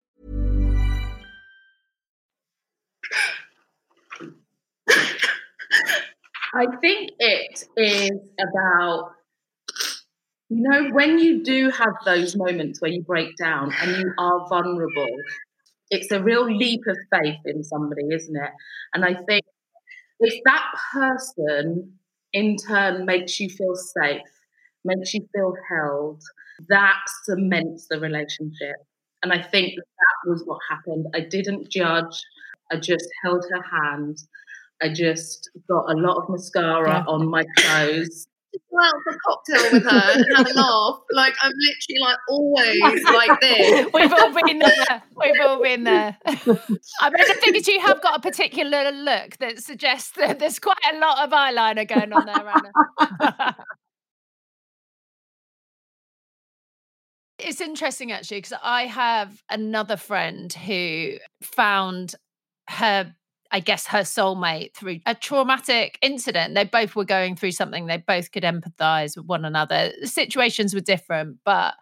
I 6.53 6.65
think 6.81 7.11
it 7.19 7.63
is 7.77 8.11
about, 8.41 9.11
you 10.49 10.61
know, 10.61 10.89
when 10.91 11.17
you 11.17 11.43
do 11.43 11.69
have 11.69 11.93
those 12.03 12.35
moments 12.35 12.81
where 12.81 12.91
you 12.91 13.03
break 13.03 13.37
down 13.37 13.73
and 13.81 13.97
you 13.97 14.13
are 14.17 14.47
vulnerable, 14.49 15.15
it's 15.89 16.11
a 16.11 16.21
real 16.21 16.45
leap 16.45 16.81
of 16.87 16.97
faith 17.11 17.39
in 17.45 17.63
somebody, 17.63 18.03
isn't 18.11 18.35
it? 18.35 18.51
And 18.93 19.05
I 19.05 19.13
think 19.13 19.43
if 20.19 20.41
that 20.45 20.65
person 20.93 21.93
in 22.33 22.57
turn 22.57 23.05
makes 23.05 23.39
you 23.39 23.49
feel 23.49 23.75
safe, 23.75 24.21
makes 24.83 25.13
you 25.13 25.27
feel 25.33 25.53
held, 25.69 26.21
that 26.69 26.99
cements 27.23 27.87
the 27.89 27.99
relationship. 27.99 28.75
And 29.23 29.31
I 29.31 29.41
think 29.41 29.75
that 29.75 30.29
was 30.29 30.43
what 30.45 30.59
happened. 30.69 31.07
I 31.15 31.21
didn't 31.21 31.69
judge, 31.69 32.21
I 32.71 32.77
just 32.77 33.07
held 33.23 33.45
her 33.51 33.61
hand 33.61 34.17
I 34.81 34.89
just 34.89 35.49
got 35.69 35.91
a 35.91 35.95
lot 35.95 36.17
of 36.17 36.29
mascara 36.29 36.89
yeah. 36.89 37.03
on 37.07 37.29
my 37.29 37.43
clothes. 37.57 38.27
Go 38.53 38.83
out 38.83 38.93
for 39.03 39.13
a 39.13 39.17
cocktail 39.25 39.71
with 39.71 39.83
her 39.83 40.11
and 40.13 40.25
have 40.35 40.47
a 40.47 40.53
laugh. 40.53 40.99
Like 41.11 41.33
I'm 41.41 41.53
literally 41.55 41.99
like 42.01 42.17
always 42.29 43.03
like 43.05 43.39
this. 43.39 43.87
We've 43.93 44.11
all 44.11 44.33
been 44.33 44.59
there. 44.59 45.03
We've 45.15 45.41
all 45.41 45.61
been 45.61 45.83
there. 45.85 46.17
I 46.25 46.33
mean, 46.35 47.27
the 47.27 47.37
thing 47.39 47.55
is, 47.55 47.67
you 47.67 47.79
have 47.79 48.01
got 48.01 48.17
a 48.17 48.21
particular 48.21 48.91
look 48.91 49.37
that 49.37 49.59
suggests 49.59 50.11
that 50.17 50.39
there's 50.39 50.59
quite 50.59 50.75
a 50.93 50.97
lot 50.97 51.23
of 51.23 51.29
eyeliner 51.31 51.87
going 51.87 52.11
on 52.11 52.25
there, 52.25 52.53
Anna. 52.99 53.55
it's 57.39 57.61
interesting 57.61 58.11
actually 58.11 58.37
because 58.37 58.57
I 58.61 58.85
have 58.87 59.41
another 59.49 59.97
friend 59.97 60.51
who 60.51 61.13
found 61.41 62.15
her 62.69 63.15
I 63.51 63.59
guess, 63.59 63.87
her 63.87 63.99
soulmate 63.99 64.73
through 64.73 64.99
a 65.05 65.13
traumatic 65.13 65.99
incident. 66.01 66.55
They 66.55 66.63
both 66.63 66.95
were 66.95 67.05
going 67.05 67.35
through 67.35 67.51
something. 67.51 67.85
They 67.85 67.97
both 67.97 68.31
could 68.31 68.43
empathize 68.43 69.17
with 69.17 69.25
one 69.25 69.45
another. 69.45 69.91
The 69.99 70.07
situations 70.07 70.73
were 70.73 70.81
different, 70.81 71.39
but 71.43 71.75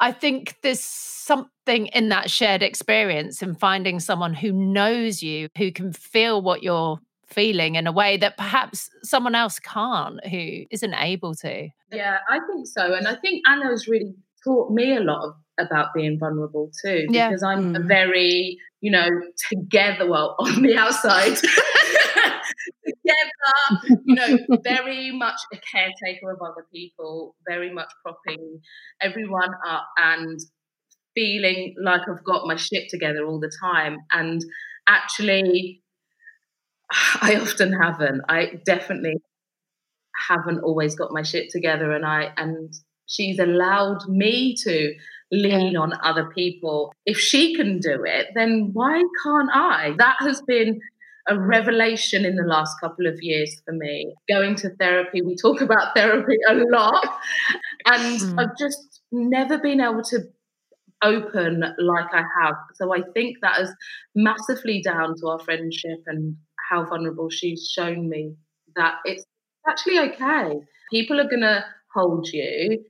I 0.00 0.12
think 0.12 0.56
there's 0.62 0.80
something 0.80 1.86
in 1.88 2.08
that 2.08 2.30
shared 2.30 2.62
experience 2.62 3.42
and 3.42 3.58
finding 3.58 4.00
someone 4.00 4.34
who 4.34 4.50
knows 4.50 5.22
you, 5.22 5.48
who 5.56 5.70
can 5.70 5.92
feel 5.92 6.42
what 6.42 6.62
you're 6.62 6.98
feeling 7.26 7.76
in 7.76 7.86
a 7.86 7.92
way 7.92 8.16
that 8.16 8.36
perhaps 8.36 8.90
someone 9.02 9.34
else 9.34 9.58
can't, 9.60 10.24
who 10.26 10.64
isn't 10.70 10.94
able 10.94 11.34
to. 11.36 11.68
Yeah, 11.92 12.18
I 12.28 12.40
think 12.50 12.66
so. 12.66 12.94
And 12.94 13.06
I 13.06 13.14
think 13.14 13.42
Anna's 13.46 13.86
really 13.86 14.14
taught 14.44 14.72
me 14.72 14.96
a 14.96 15.00
lot 15.00 15.28
of, 15.28 15.34
about 15.58 15.88
being 15.94 16.18
vulnerable 16.18 16.70
too, 16.84 17.06
because 17.08 17.42
yeah. 17.42 17.48
I'm 17.48 17.74
mm. 17.74 17.88
very 17.88 18.58
you 18.80 18.90
know, 18.90 19.08
together, 19.52 20.08
well, 20.08 20.36
on 20.40 20.62
the 20.62 20.76
outside, 20.76 21.36
together, 22.86 23.98
you 24.04 24.14
know, 24.14 24.38
very 24.62 25.10
much 25.12 25.38
a 25.52 25.58
caretaker 25.58 26.32
of 26.32 26.40
other 26.42 26.66
people, 26.72 27.36
very 27.48 27.72
much 27.72 27.90
propping 28.02 28.60
everyone 29.00 29.50
up 29.66 29.86
and 29.96 30.40
feeling 31.14 31.74
like 31.82 32.02
I've 32.08 32.24
got 32.24 32.46
my 32.46 32.56
shit 32.56 32.88
together 32.88 33.24
all 33.24 33.40
the 33.40 33.52
time. 33.62 33.98
And 34.12 34.42
actually, 34.88 35.82
I 37.20 37.36
often 37.36 37.72
haven't. 37.72 38.22
I 38.28 38.60
definitely 38.64 39.16
haven't 40.28 40.60
always 40.60 40.94
got 40.94 41.12
my 41.12 41.22
shit 41.22 41.50
together. 41.50 41.92
And 41.92 42.06
I, 42.06 42.32
and 42.36 42.72
she's 43.10 43.38
allowed 43.38 44.08
me 44.08 44.54
to 44.62 44.94
lean 45.32 45.76
on 45.76 45.92
other 46.02 46.30
people. 46.34 46.94
If 47.04 47.18
she 47.18 47.54
can 47.54 47.78
do 47.78 48.04
it, 48.04 48.28
then 48.34 48.70
why 48.72 49.02
can't 49.22 49.50
I? 49.52 49.94
That 49.98 50.16
has 50.20 50.40
been 50.42 50.80
a 51.28 51.38
revelation 51.38 52.24
in 52.24 52.36
the 52.36 52.44
last 52.44 52.74
couple 52.80 53.06
of 53.06 53.18
years 53.20 53.60
for 53.64 53.72
me. 53.72 54.14
Going 54.28 54.54
to 54.56 54.70
therapy, 54.76 55.22
we 55.22 55.36
talk 55.36 55.60
about 55.66 55.94
therapy 55.94 56.36
a 56.48 56.54
lot, 56.54 57.06
and 57.86 58.20
mm. 58.20 58.40
I've 58.40 58.56
just 58.58 59.00
never 59.12 59.58
been 59.58 59.80
able 59.80 60.02
to 60.04 60.20
open 61.02 61.64
like 61.78 62.12
I 62.12 62.22
have. 62.42 62.54
So 62.74 62.94
I 62.94 63.02
think 63.14 63.38
that 63.42 63.60
is 63.60 63.70
massively 64.14 64.82
down 64.82 65.14
to 65.20 65.28
our 65.28 65.38
friendship 65.38 66.00
and 66.06 66.36
how 66.68 66.84
vulnerable 66.84 67.30
she's 67.30 67.68
shown 67.74 68.08
me 68.08 68.34
that 68.76 68.96
it's 69.04 69.24
actually 69.68 69.98
okay. 69.98 70.60
People 70.92 71.20
are 71.20 71.28
going 71.28 71.40
to 71.40 71.64
hold 71.94 72.28
you 72.32 72.84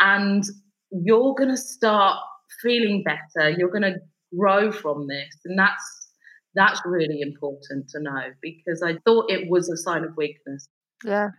and 0.00 0.44
you're 0.90 1.34
going 1.34 1.50
to 1.50 1.56
start 1.56 2.18
feeling 2.62 3.04
better. 3.04 3.50
You're 3.50 3.70
going 3.70 3.82
to 3.82 3.96
grow 4.36 4.72
from 4.72 5.06
this. 5.08 5.34
And 5.44 5.58
that's 5.58 6.08
that's 6.54 6.80
really 6.86 7.20
important 7.20 7.88
to 7.90 8.00
know 8.00 8.30
because 8.40 8.82
I 8.82 8.96
thought 9.04 9.30
it 9.30 9.50
was 9.50 9.68
a 9.68 9.76
sign 9.76 10.04
of 10.04 10.16
weakness. 10.16 10.68
Yeah. 11.04 11.30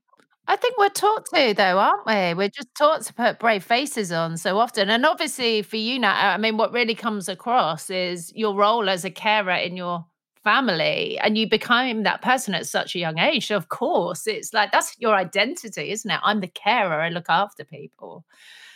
I 0.49 0.55
think 0.55 0.77
we're 0.77 0.89
taught 0.89 1.25
to, 1.33 1.53
though, 1.53 1.77
aren't 1.77 2.05
we? 2.05 2.33
We're 2.33 2.49
just 2.49 2.73
taught 2.77 3.01
to 3.01 3.13
put 3.13 3.39
brave 3.39 3.63
faces 3.63 4.13
on 4.13 4.37
so 4.37 4.59
often. 4.59 4.89
And 4.89 5.05
obviously, 5.05 5.61
for 5.61 5.75
you 5.75 5.99
now, 5.99 6.33
I 6.33 6.37
mean, 6.37 6.55
what 6.55 6.71
really 6.71 6.95
comes 6.95 7.27
across 7.27 7.89
is 7.89 8.31
your 8.33 8.55
role 8.55 8.89
as 8.89 9.03
a 9.03 9.11
carer 9.11 9.55
in 9.55 9.75
your 9.75 10.05
family. 10.47 11.19
And 11.19 11.37
you 11.37 11.49
become 11.49 12.03
that 12.03 12.21
person 12.21 12.55
at 12.55 12.65
such 12.65 12.95
a 12.95 12.99
young 12.99 13.19
age. 13.19 13.51
Of 13.51 13.67
course, 13.67 14.27
it's 14.27 14.53
like 14.53 14.71
that's 14.71 14.95
your 14.97 15.13
identity, 15.13 15.91
isn't 15.91 16.09
it? 16.09 16.19
I'm 16.23 16.39
the 16.39 16.47
carer, 16.47 17.01
I 17.01 17.09
look 17.09 17.25
after 17.27 17.65
people. 17.65 18.23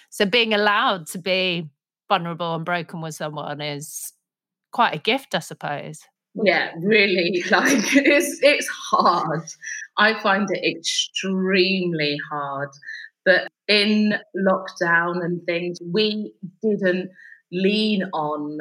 So, 0.09 0.25
being 0.25 0.53
allowed 0.53 1.07
to 1.07 1.17
be 1.17 1.69
vulnerable 2.09 2.55
and 2.55 2.65
broken 2.65 2.99
with 2.99 3.15
someone 3.15 3.61
is 3.61 4.11
quite 4.71 4.93
a 4.93 4.99
gift, 4.99 5.33
I 5.33 5.39
suppose 5.39 6.01
yeah 6.43 6.71
really 6.79 7.43
like 7.51 7.67
it's 7.93 8.39
it's 8.41 8.67
hard 8.67 9.43
i 9.97 10.17
find 10.21 10.47
it 10.49 10.77
extremely 10.77 12.17
hard 12.31 12.69
but 13.25 13.49
in 13.67 14.13
lockdown 14.37 15.23
and 15.25 15.43
things 15.45 15.77
we 15.93 16.33
didn't 16.61 17.09
lean 17.51 18.03
on 18.13 18.59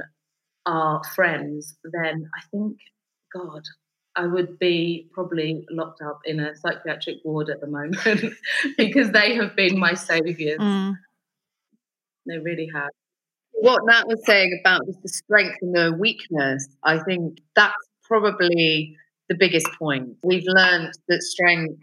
our 0.66 1.00
friends 1.14 1.76
then 1.92 2.28
i 2.36 2.42
think 2.50 2.76
god 3.32 3.62
i 4.16 4.26
would 4.26 4.58
be 4.58 5.08
probably 5.12 5.64
locked 5.70 6.02
up 6.02 6.20
in 6.24 6.40
a 6.40 6.56
psychiatric 6.56 7.16
ward 7.24 7.48
at 7.48 7.60
the 7.60 7.66
moment 7.66 8.34
because 8.76 9.10
they 9.12 9.34
have 9.34 9.54
been 9.56 9.78
my 9.78 9.94
saviors 9.94 10.58
mm. 10.58 10.94
they 12.26 12.38
really 12.38 12.68
have 12.74 12.90
what 13.60 13.82
Nat 13.84 14.06
was 14.06 14.24
saying 14.24 14.58
about 14.60 14.86
just 14.86 15.02
the 15.02 15.08
strength 15.08 15.56
and 15.60 15.74
the 15.74 15.94
weakness, 15.98 16.66
I 16.82 16.98
think 16.98 17.38
that's 17.54 17.74
probably 18.02 18.96
the 19.28 19.36
biggest 19.38 19.68
point. 19.78 20.16
We've 20.22 20.46
learned 20.46 20.92
that 21.08 21.22
strength 21.22 21.80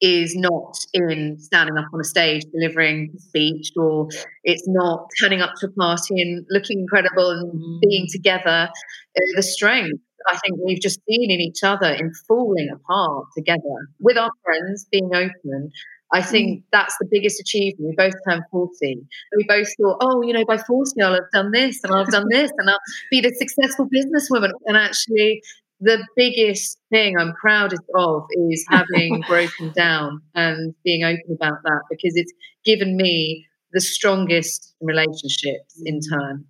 is 0.00 0.34
not 0.36 0.78
in 0.94 1.38
standing 1.40 1.76
up 1.76 1.86
on 1.92 2.00
a 2.00 2.04
stage 2.04 2.44
delivering 2.52 3.10
a 3.16 3.20
speech 3.20 3.72
or 3.76 4.08
it's 4.44 4.66
not 4.68 5.08
turning 5.20 5.40
up 5.40 5.54
to 5.60 5.66
a 5.66 5.70
party 5.72 6.22
and 6.22 6.46
looking 6.50 6.80
incredible 6.80 7.30
and 7.30 7.52
mm. 7.52 7.80
being 7.80 8.06
together. 8.10 8.70
Uh, 8.70 9.20
the 9.36 9.42
strength 9.42 10.00
I 10.26 10.36
think 10.38 10.58
we've 10.64 10.80
just 10.80 11.00
seen 11.08 11.30
in 11.30 11.40
each 11.40 11.62
other 11.62 11.88
in 11.88 12.12
falling 12.26 12.68
apart 12.72 13.26
together 13.36 13.88
with 14.00 14.18
our 14.18 14.30
friends, 14.44 14.86
being 14.90 15.10
open, 15.14 15.70
I 16.12 16.22
think 16.22 16.60
mm. 16.60 16.62
that's 16.72 16.96
the 16.98 17.06
biggest 17.10 17.40
achievement. 17.40 17.90
We 17.90 17.94
both 17.96 18.14
turned 18.26 18.42
40. 18.50 19.06
We 19.36 19.44
both 19.46 19.68
thought, 19.76 19.98
oh, 20.00 20.22
you 20.22 20.32
know, 20.32 20.44
by 20.44 20.58
40, 20.58 21.00
I'll 21.02 21.14
have 21.14 21.30
done 21.32 21.50
this 21.52 21.82
and 21.82 21.92
I'll 21.92 22.04
have 22.04 22.12
done 22.12 22.26
this 22.30 22.50
and 22.56 22.70
I'll 22.70 22.78
be 23.10 23.20
the 23.20 23.34
successful 23.34 23.86
businesswoman. 23.86 24.50
And 24.66 24.76
actually, 24.76 25.42
the 25.80 26.04
biggest 26.16 26.78
thing 26.90 27.16
I'm 27.18 27.34
proudest 27.34 27.82
of 27.94 28.24
is 28.50 28.64
having 28.68 29.22
broken 29.28 29.72
down 29.72 30.22
and 30.34 30.74
being 30.82 31.04
open 31.04 31.34
about 31.34 31.58
that 31.64 31.82
because 31.90 32.16
it's 32.16 32.32
given 32.64 32.96
me 32.96 33.46
the 33.72 33.80
strongest 33.80 34.74
relationships 34.80 35.80
in 35.84 36.00
mm. 36.00 36.10
turn. 36.10 36.44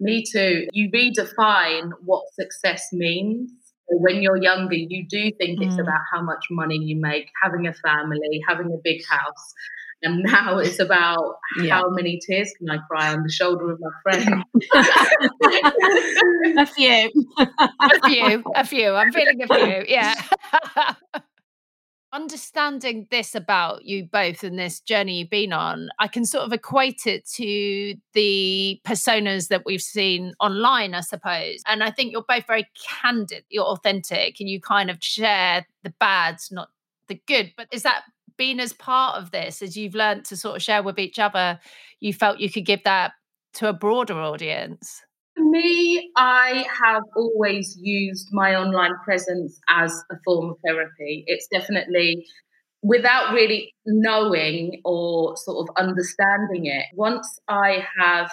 Me 0.00 0.24
too. 0.30 0.66
You 0.72 0.90
redefine 0.90 1.90
what 2.04 2.24
success 2.38 2.88
means 2.92 3.50
when 3.88 4.22
you're 4.22 4.42
younger, 4.42 4.74
you 4.74 5.06
do 5.08 5.30
think 5.38 5.60
mm. 5.60 5.66
it's 5.66 5.78
about 5.78 6.00
how 6.12 6.22
much 6.22 6.46
money 6.50 6.76
you 6.76 7.00
make, 7.00 7.26
having 7.42 7.66
a 7.66 7.72
family, 7.72 8.40
having 8.48 8.66
a 8.66 8.78
big 8.82 9.00
house. 9.08 9.54
And 10.02 10.22
now 10.22 10.58
it's 10.62 10.80
about 10.80 11.36
yeah. 11.60 11.74
how 11.76 11.90
many 11.90 12.18
tears 12.26 12.52
can 12.58 12.70
I 12.70 12.78
cry 12.88 13.12
on 13.12 13.22
the 13.22 13.30
shoulder 13.30 13.72
of 13.72 13.80
my 13.80 13.90
friend? 14.02 14.44
a 16.58 16.66
few. 16.66 17.10
a 17.38 18.08
few. 18.08 18.44
A 18.54 18.64
few. 18.64 18.90
I'm 18.92 19.12
feeling 19.12 19.42
a 19.42 19.46
few. 19.46 19.84
Yeah 19.88 20.14
understanding 22.14 23.08
this 23.10 23.34
about 23.34 23.84
you 23.84 24.04
both 24.04 24.44
and 24.44 24.58
this 24.58 24.80
journey 24.80 25.18
you've 25.18 25.30
been 25.30 25.52
on, 25.52 25.88
I 25.98 26.06
can 26.06 26.24
sort 26.24 26.44
of 26.44 26.52
equate 26.52 27.06
it 27.06 27.28
to 27.30 27.94
the 28.12 28.80
personas 28.86 29.48
that 29.48 29.64
we've 29.66 29.82
seen 29.82 30.32
online, 30.38 30.94
I 30.94 31.00
suppose. 31.00 31.62
And 31.66 31.82
I 31.82 31.90
think 31.90 32.12
you're 32.12 32.24
both 32.26 32.46
very 32.46 32.66
candid, 33.02 33.44
you're 33.48 33.64
authentic, 33.64 34.38
and 34.38 34.48
you 34.48 34.60
kind 34.60 34.90
of 34.90 35.02
share 35.02 35.66
the 35.82 35.92
bad, 35.98 36.36
not 36.52 36.68
the 37.08 37.20
good. 37.26 37.52
But 37.56 37.66
is 37.72 37.82
that 37.82 38.04
been 38.36 38.60
as 38.60 38.72
part 38.72 39.20
of 39.20 39.32
this, 39.32 39.60
as 39.60 39.76
you've 39.76 39.94
learned 39.94 40.24
to 40.26 40.36
sort 40.36 40.56
of 40.56 40.62
share 40.62 40.82
with 40.82 40.98
each 40.98 41.18
other, 41.18 41.58
you 42.00 42.12
felt 42.12 42.38
you 42.38 42.50
could 42.50 42.64
give 42.64 42.84
that 42.84 43.12
to 43.54 43.68
a 43.68 43.72
broader 43.72 44.20
audience? 44.20 45.02
Me, 45.44 46.10
I 46.16 46.64
have 46.82 47.02
always 47.16 47.76
used 47.78 48.28
my 48.32 48.54
online 48.54 48.94
presence 49.04 49.60
as 49.68 49.92
a 50.10 50.16
form 50.24 50.50
of 50.50 50.56
therapy. 50.64 51.24
It's 51.26 51.46
definitely 51.52 52.26
without 52.82 53.34
really 53.34 53.74
knowing 53.84 54.80
or 54.84 55.36
sort 55.36 55.68
of 55.68 55.74
understanding 55.76 56.66
it. 56.66 56.86
Once 56.94 57.38
I 57.48 57.84
have 57.98 58.30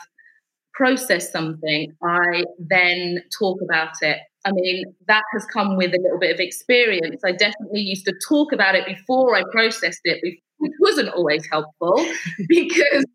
processed 0.73 1.33
something, 1.33 1.91
I 2.01 2.45
then 2.57 3.17
talk 3.37 3.59
about 3.61 3.93
it. 4.01 4.19
I 4.45 4.51
mean, 4.53 4.83
that 5.07 5.23
has 5.33 5.45
come 5.45 5.75
with 5.75 5.93
a 5.93 5.99
little 6.01 6.19
bit 6.19 6.33
of 6.33 6.39
experience. 6.39 7.21
I 7.25 7.33
definitely 7.33 7.81
used 7.81 8.05
to 8.05 8.13
talk 8.27 8.53
about 8.53 8.75
it 8.75 8.85
before 8.85 9.35
I 9.35 9.43
processed 9.51 10.01
it, 10.05 10.19
which 10.59 10.71
wasn't 10.79 11.09
always 11.09 11.45
helpful 11.51 11.93
because 12.47 13.05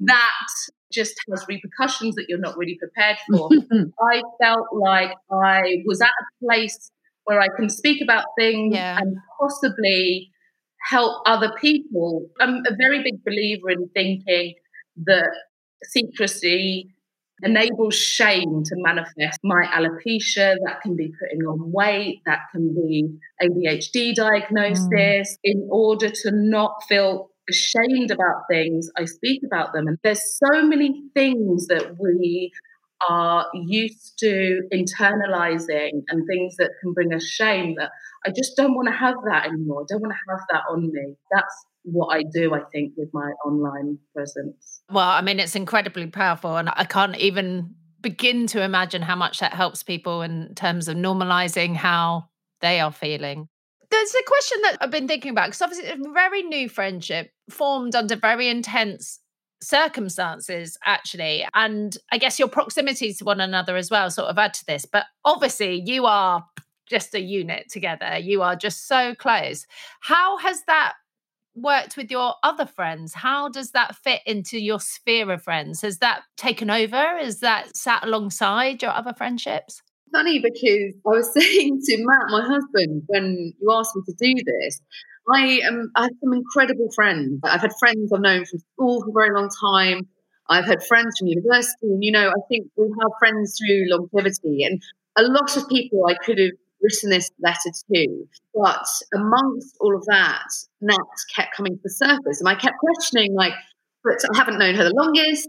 that 0.00 0.30
just 0.92 1.14
has 1.30 1.44
repercussions 1.48 2.14
that 2.16 2.26
you're 2.28 2.38
not 2.38 2.56
really 2.56 2.78
prepared 2.78 3.16
for. 3.30 3.50
I 4.02 4.22
felt 4.40 4.66
like 4.72 5.12
I 5.30 5.82
was 5.86 6.00
at 6.00 6.08
a 6.08 6.44
place 6.44 6.90
where 7.24 7.40
I 7.40 7.48
can 7.56 7.68
speak 7.68 8.02
about 8.02 8.24
things 8.38 8.74
yeah. 8.74 8.98
and 8.98 9.16
possibly 9.38 10.30
help 10.88 11.22
other 11.26 11.52
people. 11.60 12.26
I'm 12.40 12.62
a 12.66 12.74
very 12.76 13.02
big 13.02 13.22
believer 13.24 13.70
in 13.70 13.88
thinking 13.94 14.54
that 15.04 15.30
secrecy 15.84 16.94
enables 17.42 17.94
shame 17.94 18.62
to 18.64 18.74
manifest. 18.76 19.40
My 19.42 19.64
alopecia, 19.66 20.56
that 20.64 20.80
can 20.82 20.96
be 20.96 21.12
putting 21.20 21.40
on 21.46 21.72
weight, 21.72 22.20
that 22.26 22.40
can 22.52 22.74
be 22.74 23.08
ADHD 23.42 24.14
diagnosis, 24.14 24.88
mm. 24.90 25.36
in 25.42 25.68
order 25.70 26.10
to 26.10 26.30
not 26.30 26.82
feel 26.88 27.29
ashamed 27.50 28.10
about 28.10 28.42
things, 28.50 28.90
I 28.96 29.04
speak 29.04 29.42
about 29.44 29.72
them. 29.72 29.86
And 29.86 29.98
there's 30.02 30.38
so 30.38 30.62
many 30.62 31.02
things 31.14 31.66
that 31.66 31.96
we 31.98 32.50
are 33.08 33.46
used 33.54 34.18
to 34.18 34.60
internalizing 34.72 36.02
and 36.08 36.26
things 36.26 36.56
that 36.58 36.70
can 36.80 36.92
bring 36.92 37.14
us 37.14 37.24
shame 37.24 37.74
that 37.78 37.90
I 38.26 38.30
just 38.30 38.56
don't 38.56 38.74
want 38.74 38.88
to 38.88 38.94
have 38.94 39.16
that 39.26 39.46
anymore. 39.46 39.82
I 39.82 39.84
don't 39.88 40.02
want 40.02 40.12
to 40.12 40.32
have 40.32 40.40
that 40.50 40.62
on 40.70 40.92
me. 40.92 41.16
That's 41.32 41.66
what 41.82 42.14
I 42.14 42.22
do, 42.32 42.54
I 42.54 42.60
think, 42.72 42.92
with 42.96 43.08
my 43.12 43.30
online 43.46 43.98
presence. 44.14 44.82
Well, 44.90 45.08
I 45.08 45.22
mean, 45.22 45.40
it's 45.40 45.56
incredibly 45.56 46.06
powerful. 46.06 46.56
And 46.56 46.70
I 46.74 46.84
can't 46.84 47.16
even 47.16 47.74
begin 48.02 48.46
to 48.48 48.62
imagine 48.62 49.02
how 49.02 49.16
much 49.16 49.40
that 49.40 49.54
helps 49.54 49.82
people 49.82 50.22
in 50.22 50.54
terms 50.54 50.88
of 50.88 50.96
normalizing 50.96 51.76
how 51.76 52.28
they 52.60 52.80
are 52.80 52.92
feeling. 52.92 53.48
There's 53.90 54.14
a 54.14 54.22
question 54.26 54.58
that 54.62 54.78
I've 54.80 54.90
been 54.90 55.08
thinking 55.08 55.32
about 55.32 55.48
because 55.48 55.62
obviously 55.62 55.86
it's 55.88 56.06
a 56.06 56.12
very 56.12 56.42
new 56.42 56.68
friendship 56.68 57.30
formed 57.50 57.94
under 57.94 58.16
very 58.16 58.48
intense 58.48 59.18
circumstances 59.62 60.78
actually 60.86 61.44
and 61.52 61.98
i 62.12 62.16
guess 62.16 62.38
your 62.38 62.48
proximity 62.48 63.12
to 63.12 63.26
one 63.26 63.42
another 63.42 63.76
as 63.76 63.90
well 63.90 64.10
sort 64.10 64.26
of 64.26 64.38
add 64.38 64.54
to 64.54 64.64
this 64.64 64.86
but 64.86 65.04
obviously 65.22 65.82
you 65.84 66.06
are 66.06 66.42
just 66.90 67.14
a 67.14 67.20
unit 67.20 67.70
together. 67.70 68.18
You 68.18 68.42
are 68.42 68.56
just 68.56 68.86
so 68.86 69.14
close. 69.14 69.64
How 70.00 70.36
has 70.38 70.62
that 70.66 70.94
worked 71.54 71.96
with 71.96 72.10
your 72.10 72.34
other 72.42 72.66
friends? 72.66 73.14
How 73.14 73.48
does 73.48 73.70
that 73.70 73.96
fit 73.96 74.20
into 74.26 74.58
your 74.58 74.80
sphere 74.80 75.30
of 75.30 75.42
friends? 75.42 75.80
Has 75.82 75.98
that 75.98 76.22
taken 76.36 76.68
over? 76.68 77.16
Is 77.16 77.40
that 77.40 77.76
sat 77.76 78.04
alongside 78.04 78.82
your 78.82 78.90
other 78.90 79.14
friendships? 79.14 79.80
Funny 80.12 80.40
because 80.40 80.94
I 81.06 81.10
was 81.10 81.32
saying 81.38 81.80
to 81.84 81.96
Matt, 82.04 82.30
my 82.30 82.42
husband, 82.42 83.02
when 83.06 83.52
you 83.60 83.72
asked 83.72 83.94
me 83.96 84.02
to 84.06 84.14
do 84.18 84.42
this, 84.44 84.80
I 85.32 85.60
am 85.64 85.90
I 85.96 86.02
have 86.04 86.12
some 86.22 86.32
incredible 86.32 86.88
friends. 86.94 87.40
I've 87.44 87.60
had 87.60 87.72
friends 87.78 88.12
I've 88.12 88.20
known 88.20 88.44
from 88.44 88.58
school 88.74 89.02
for 89.02 89.10
a 89.10 89.12
very 89.12 89.34
long 89.34 89.50
time. 89.60 90.08
I've 90.48 90.64
had 90.64 90.82
friends 90.82 91.18
from 91.18 91.28
university, 91.28 91.86
and 91.86 92.02
you 92.02 92.10
know, 92.10 92.28
I 92.28 92.40
think 92.48 92.66
we 92.76 92.84
have 93.00 93.12
friends 93.18 93.56
through 93.58 93.84
longevity. 93.88 94.64
And 94.64 94.82
a 95.16 95.22
lot 95.22 95.56
of 95.56 95.68
people 95.68 96.06
I 96.06 96.14
could 96.14 96.38
have 96.38 96.50
written 96.82 97.10
this 97.10 97.30
letter 97.40 97.70
to, 97.94 98.24
but 98.54 98.86
amongst 99.14 99.76
all 99.80 99.94
of 99.94 100.04
that, 100.06 100.48
Nat 100.80 100.96
kept 101.36 101.56
coming 101.56 101.74
to 101.74 101.80
the 101.84 101.90
surface, 101.90 102.40
and 102.40 102.48
I 102.48 102.54
kept 102.54 102.78
questioning, 102.78 103.34
like, 103.34 103.52
but 104.02 104.18
I 104.34 104.36
haven't 104.36 104.58
known 104.58 104.74
her 104.74 104.84
the 104.84 104.94
longest. 104.94 105.48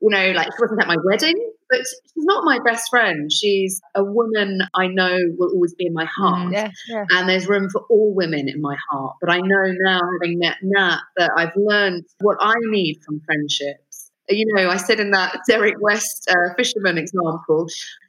You 0.00 0.10
know, 0.10 0.32
like 0.32 0.46
she 0.46 0.60
wasn't 0.60 0.82
at 0.82 0.88
my 0.88 0.96
wedding, 1.04 1.52
but 1.70 1.78
she's 1.80 2.24
not 2.24 2.44
my 2.44 2.58
best 2.64 2.90
friend. 2.90 3.30
She's 3.32 3.80
a 3.94 4.04
woman 4.04 4.60
I 4.74 4.88
know 4.88 5.16
will 5.38 5.52
always 5.54 5.74
be 5.74 5.86
in 5.86 5.92
my 5.92 6.04
heart. 6.04 6.48
Mm, 6.48 6.52
yeah, 6.52 6.70
yeah. 6.88 7.04
And 7.10 7.28
there's 7.28 7.48
room 7.48 7.68
for 7.70 7.82
all 7.88 8.12
women 8.14 8.48
in 8.48 8.60
my 8.60 8.76
heart. 8.90 9.16
But 9.20 9.30
I 9.30 9.38
know 9.38 9.72
now, 9.80 10.00
having 10.20 10.38
met 10.38 10.56
Nat, 10.62 10.98
that 11.16 11.30
I've 11.36 11.54
learned 11.56 12.04
what 12.20 12.36
I 12.40 12.54
need 12.70 13.00
from 13.06 13.20
friendships. 13.24 14.10
You 14.28 14.46
know, 14.54 14.68
I 14.68 14.76
said 14.76 15.00
in 15.00 15.10
that 15.12 15.40
Derek 15.48 15.80
West 15.80 16.28
uh, 16.30 16.54
fisherman 16.56 16.98
example 16.98 17.66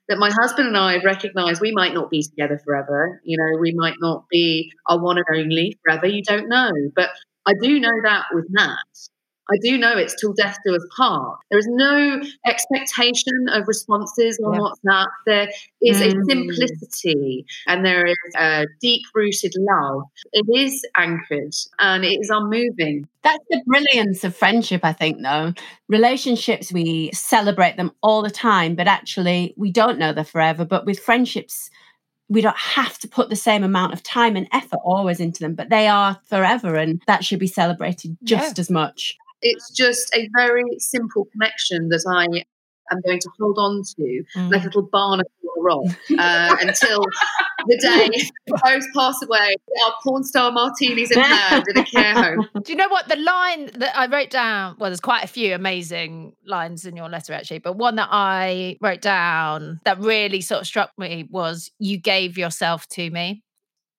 that 0.08 0.20
my 0.20 0.30
husband 0.30 0.68
and 0.68 0.78
I 0.78 1.02
recognize 1.04 1.60
we 1.60 1.72
might 1.72 1.94
not 1.94 2.12
be 2.12 2.22
together 2.22 2.60
forever. 2.64 3.22
You 3.24 3.38
know, 3.38 3.60
we 3.60 3.74
might 3.76 3.96
not 4.00 4.26
be 4.30 4.72
our 4.88 5.02
one 5.02 5.18
and 5.18 5.26
only 5.34 5.80
forever. 5.84 6.06
You 6.06 6.22
don't 6.22 6.50
know. 6.50 6.72
But 6.96 7.10
I 7.48 7.54
do 7.60 7.80
know 7.80 7.94
that 8.04 8.26
with 8.34 8.46
Nat. 8.50 8.76
I 9.50 9.58
do 9.62 9.78
know 9.78 9.98
it's 9.98 10.16
till 10.20 10.34
death 10.34 10.58
do 10.66 10.76
us 10.76 10.86
part. 10.96 11.40
There 11.50 11.60
is 11.60 11.68
no 11.68 12.22
expectation 12.46 13.34
of 13.50 13.68
responses 13.68 14.40
on 14.46 14.54
Yeah. 14.54 14.60
WhatsApp. 14.60 15.08
There 15.26 15.50
is 15.82 16.00
a 16.02 16.10
Mm. 16.10 16.26
simplicity 16.30 17.46
and 17.68 17.86
there 17.86 18.06
is 18.06 18.18
a 18.38 18.66
deep 18.80 19.02
rooted 19.14 19.54
love. 19.58 20.04
It 20.32 20.46
is 20.58 20.86
anchored 20.96 21.54
and 21.80 22.06
it 22.06 22.20
is 22.22 22.30
unmoving. 22.30 23.08
That's 23.24 23.44
the 23.50 23.62
brilliance 23.66 24.24
of 24.24 24.36
friendship, 24.36 24.82
I 24.84 24.94
think, 24.94 25.22
though. 25.22 25.54
Relationships, 25.90 26.72
we 26.72 27.12
celebrate 27.14 27.78
them 27.78 27.92
all 28.02 28.22
the 28.22 28.32
time, 28.32 28.76
but 28.76 28.88
actually, 28.88 29.54
we 29.58 29.72
don't 29.72 30.00
know 30.00 30.14
they're 30.14 30.24
forever. 30.24 30.66
But 30.66 30.86
with 30.86 31.00
friendships, 31.00 31.70
we 32.30 32.40
don't 32.40 32.58
have 32.58 32.98
to 33.00 33.10
put 33.10 33.30
the 33.30 33.36
same 33.36 33.62
amount 33.62 33.92
of 33.92 34.02
time 34.04 34.38
and 34.38 34.48
effort 34.54 34.80
always 34.86 35.20
into 35.20 35.42
them, 35.42 35.54
but 35.54 35.70
they 35.70 35.88
are 35.88 36.18
forever, 36.30 36.76
and 36.78 37.02
that 37.06 37.26
should 37.26 37.40
be 37.40 37.48
celebrated 37.48 38.16
just 38.24 38.58
as 38.58 38.70
much. 38.70 39.18
It's 39.42 39.72
just 39.72 40.14
a 40.16 40.30
very 40.36 40.64
simple 40.78 41.26
connection 41.32 41.90
that 41.90 42.04
I 42.08 42.44
am 42.92 43.02
going 43.06 43.20
to 43.20 43.30
hold 43.40 43.58
on 43.58 43.84
to 43.96 44.24
like 44.50 44.62
a 44.62 44.66
little 44.66 44.84
barnacle 44.84 45.32
on 45.44 45.60
a 45.60 45.64
rock 45.64 45.98
uh, 46.18 46.56
until 46.62 47.04
the 47.68 47.78
day 47.78 48.10
both 48.48 48.84
pass 48.94 49.22
away. 49.22 49.56
Our 49.86 49.94
pornstar 50.06 50.54
martinis 50.54 51.12
in 51.12 51.20
hand 51.20 51.66
in 51.70 51.78
a 51.78 51.86
care 51.86 52.14
home. 52.14 52.48
Do 52.64 52.72
you 52.72 52.76
know 52.78 52.90
what 52.90 53.08
the 53.08 53.16
line 53.16 53.72
that 53.76 53.98
I 53.98 54.08
wrote 54.08 54.30
down? 54.30 54.76
Well, 54.80 54.90
there's 54.90 55.00
quite 55.00 55.24
a 55.24 55.28
few 55.28 55.56
amazing 55.56 56.34
lines 56.46 56.86
in 56.86 56.96
your 56.96 57.10
letter, 57.10 57.34
actually, 57.34 57.60
but 57.60 57.78
one 57.78 57.96
that 57.96 58.10
I 58.12 58.78
wrote 58.82 59.02
down 59.02 59.80
that 59.86 60.00
really 60.00 60.42
sort 60.42 60.62
of 60.62 60.68
struck 60.68 60.92
me 60.98 61.28
was 61.30 61.72
"You 61.80 61.98
gave 61.98 62.38
yourself 62.38 62.88
to 62.90 63.10
me." 63.10 63.44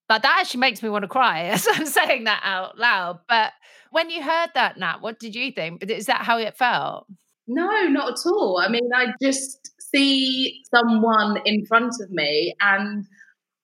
Like 0.09 0.21
that 0.23 0.37
actually 0.41 0.59
makes 0.59 0.83
me 0.83 0.89
want 0.89 1.03
to 1.03 1.07
cry 1.07 1.43
as 1.45 1.67
I'm 1.71 1.85
saying 1.85 2.25
that 2.25 2.41
out 2.43 2.77
loud. 2.77 3.19
But 3.27 3.53
when 3.93 4.09
you 4.09 4.21
heard 4.23 4.49
that, 4.55 4.77
Nat, 4.77 4.97
what 5.01 5.19
did 5.19 5.35
you 5.35 5.51
think? 5.51 5.83
Is 5.89 6.07
that 6.07 6.21
how 6.23 6.37
it 6.37 6.57
felt? 6.57 7.07
No, 7.47 7.87
not 7.87 8.13
at 8.13 8.25
all. 8.25 8.59
I 8.63 8.69
mean, 8.69 8.89
I 8.93 9.07
just 9.21 9.71
see 9.79 10.63
someone 10.73 11.37
in 11.45 11.65
front 11.65 11.93
of 12.01 12.09
me 12.09 12.53
and 12.59 13.05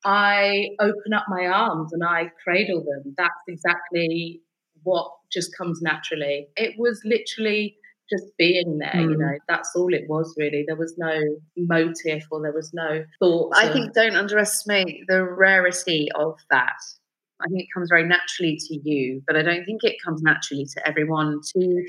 I 0.06 0.68
open 0.80 1.14
up 1.14 1.26
my 1.28 1.46
arms 1.48 1.92
and 1.94 2.04
I 2.04 2.32
cradle 2.44 2.82
them. 2.84 3.16
That's 3.18 3.44
exactly 3.48 4.42
what 4.84 5.12
just 5.32 5.56
comes 5.58 5.82
naturally. 5.82 6.48
It 6.56 6.76
was 6.78 7.02
literally 7.06 7.76
just 8.10 8.26
being 8.38 8.80
there, 8.80 9.02
you 9.02 9.10
Mm. 9.16 9.20
know, 9.20 9.38
that's 9.48 9.76
all 9.76 9.94
it 9.94 10.06
was 10.10 10.34
really. 10.38 10.64
There 10.66 10.76
was 10.76 10.98
no 10.98 11.14
motive 11.58 12.24
or 12.32 12.42
there 12.42 12.52
was 12.54 12.72
no 12.74 13.06
thought. 13.20 13.54
I 13.56 13.72
think 13.72 13.94
don't 13.94 14.16
underestimate 14.16 15.06
the 15.08 15.24
rarity 15.24 16.10
of 16.16 16.40
that. 16.50 16.80
I 17.42 17.48
think 17.48 17.62
it 17.64 17.68
comes 17.74 17.90
very 17.90 18.06
naturally 18.06 18.58
to 18.68 18.80
you, 18.84 19.22
but 19.26 19.36
I 19.36 19.42
don't 19.42 19.64
think 19.66 19.84
it 19.84 19.96
comes 20.04 20.22
naturally 20.22 20.66
to 20.66 20.88
everyone 20.88 21.40
to 21.56 21.86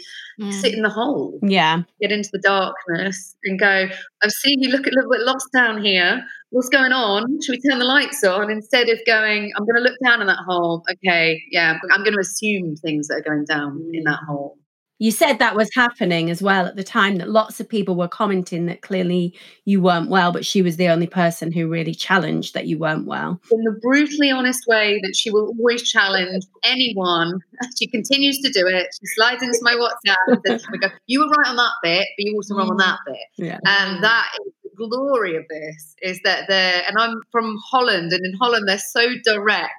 sit 0.50 0.74
in 0.74 0.82
the 0.82 0.90
hole, 0.90 1.38
Yeah. 1.42 1.82
get 2.00 2.12
into 2.12 2.30
the 2.32 2.38
darkness 2.38 3.36
and 3.44 3.58
go, 3.58 3.88
I've 4.22 4.30
seen 4.30 4.62
you 4.62 4.70
look 4.70 4.86
a 4.86 4.90
little 4.90 5.10
bit 5.10 5.22
lost 5.22 5.48
down 5.52 5.82
here. 5.82 6.24
What's 6.50 6.68
going 6.68 6.92
on? 6.92 7.24
Should 7.42 7.52
we 7.52 7.60
turn 7.68 7.78
the 7.78 7.84
lights 7.84 8.22
on? 8.22 8.50
Instead 8.50 8.88
of 8.88 8.98
going, 9.06 9.52
I'm 9.56 9.64
going 9.64 9.76
to 9.76 9.82
look 9.82 9.98
down 10.04 10.20
in 10.20 10.26
that 10.28 10.44
hole. 10.46 10.84
Okay, 10.90 11.42
yeah, 11.50 11.78
I'm 11.92 12.02
going 12.02 12.14
to 12.14 12.20
assume 12.20 12.76
things 12.76 13.08
that 13.08 13.14
are 13.14 13.22
going 13.22 13.44
down 13.44 13.90
in 13.92 14.02
mm. 14.02 14.10
that 14.10 14.20
hole. 14.28 14.59
You 15.00 15.10
said 15.10 15.38
that 15.38 15.56
was 15.56 15.70
happening 15.74 16.28
as 16.28 16.42
well 16.42 16.66
at 16.66 16.76
the 16.76 16.84
time, 16.84 17.16
that 17.16 17.30
lots 17.30 17.58
of 17.58 17.66
people 17.66 17.96
were 17.96 18.06
commenting 18.06 18.66
that 18.66 18.82
clearly 18.82 19.34
you 19.64 19.80
weren't 19.80 20.10
well, 20.10 20.30
but 20.30 20.44
she 20.44 20.60
was 20.60 20.76
the 20.76 20.88
only 20.88 21.06
person 21.06 21.50
who 21.50 21.68
really 21.68 21.94
challenged 21.94 22.52
that 22.52 22.66
you 22.66 22.78
weren't 22.78 23.06
well. 23.06 23.40
in 23.50 23.62
the 23.64 23.80
brutally 23.80 24.30
honest 24.30 24.66
way 24.68 25.00
that 25.02 25.16
she 25.16 25.30
will 25.30 25.54
always 25.58 25.82
challenge 25.82 26.44
anyone. 26.62 27.40
She 27.78 27.86
continues 27.86 28.38
to 28.38 28.50
do 28.50 28.66
it. 28.66 28.88
She 28.92 29.06
slides 29.16 29.42
into 29.42 29.58
my 29.62 29.74
WhatsApp 29.74 30.16
and 30.26 30.38
says, 30.46 30.64
oh 30.66 30.68
we 30.72 30.78
go, 30.78 30.88
You 31.06 31.20
were 31.20 31.28
right 31.28 31.48
on 31.48 31.56
that 31.56 31.72
bit, 31.82 32.06
but 32.16 32.24
you 32.24 32.34
also 32.34 32.54
wrong 32.54 32.70
on 32.70 32.76
that 32.78 32.98
bit. 33.06 33.16
Yeah. 33.36 33.58
And 33.64 34.02
that 34.02 34.28
is 34.46 34.52
the 34.62 34.70
glory 34.88 35.36
of 35.36 35.44
this 35.48 35.94
is 36.02 36.20
that 36.24 36.44
they're, 36.48 36.82
and 36.86 36.96
I'm 36.98 37.20
from 37.32 37.56
Holland, 37.70 38.12
and 38.12 38.24
in 38.24 38.34
Holland, 38.38 38.68
they're 38.68 38.78
so 38.78 39.14
direct. 39.24 39.72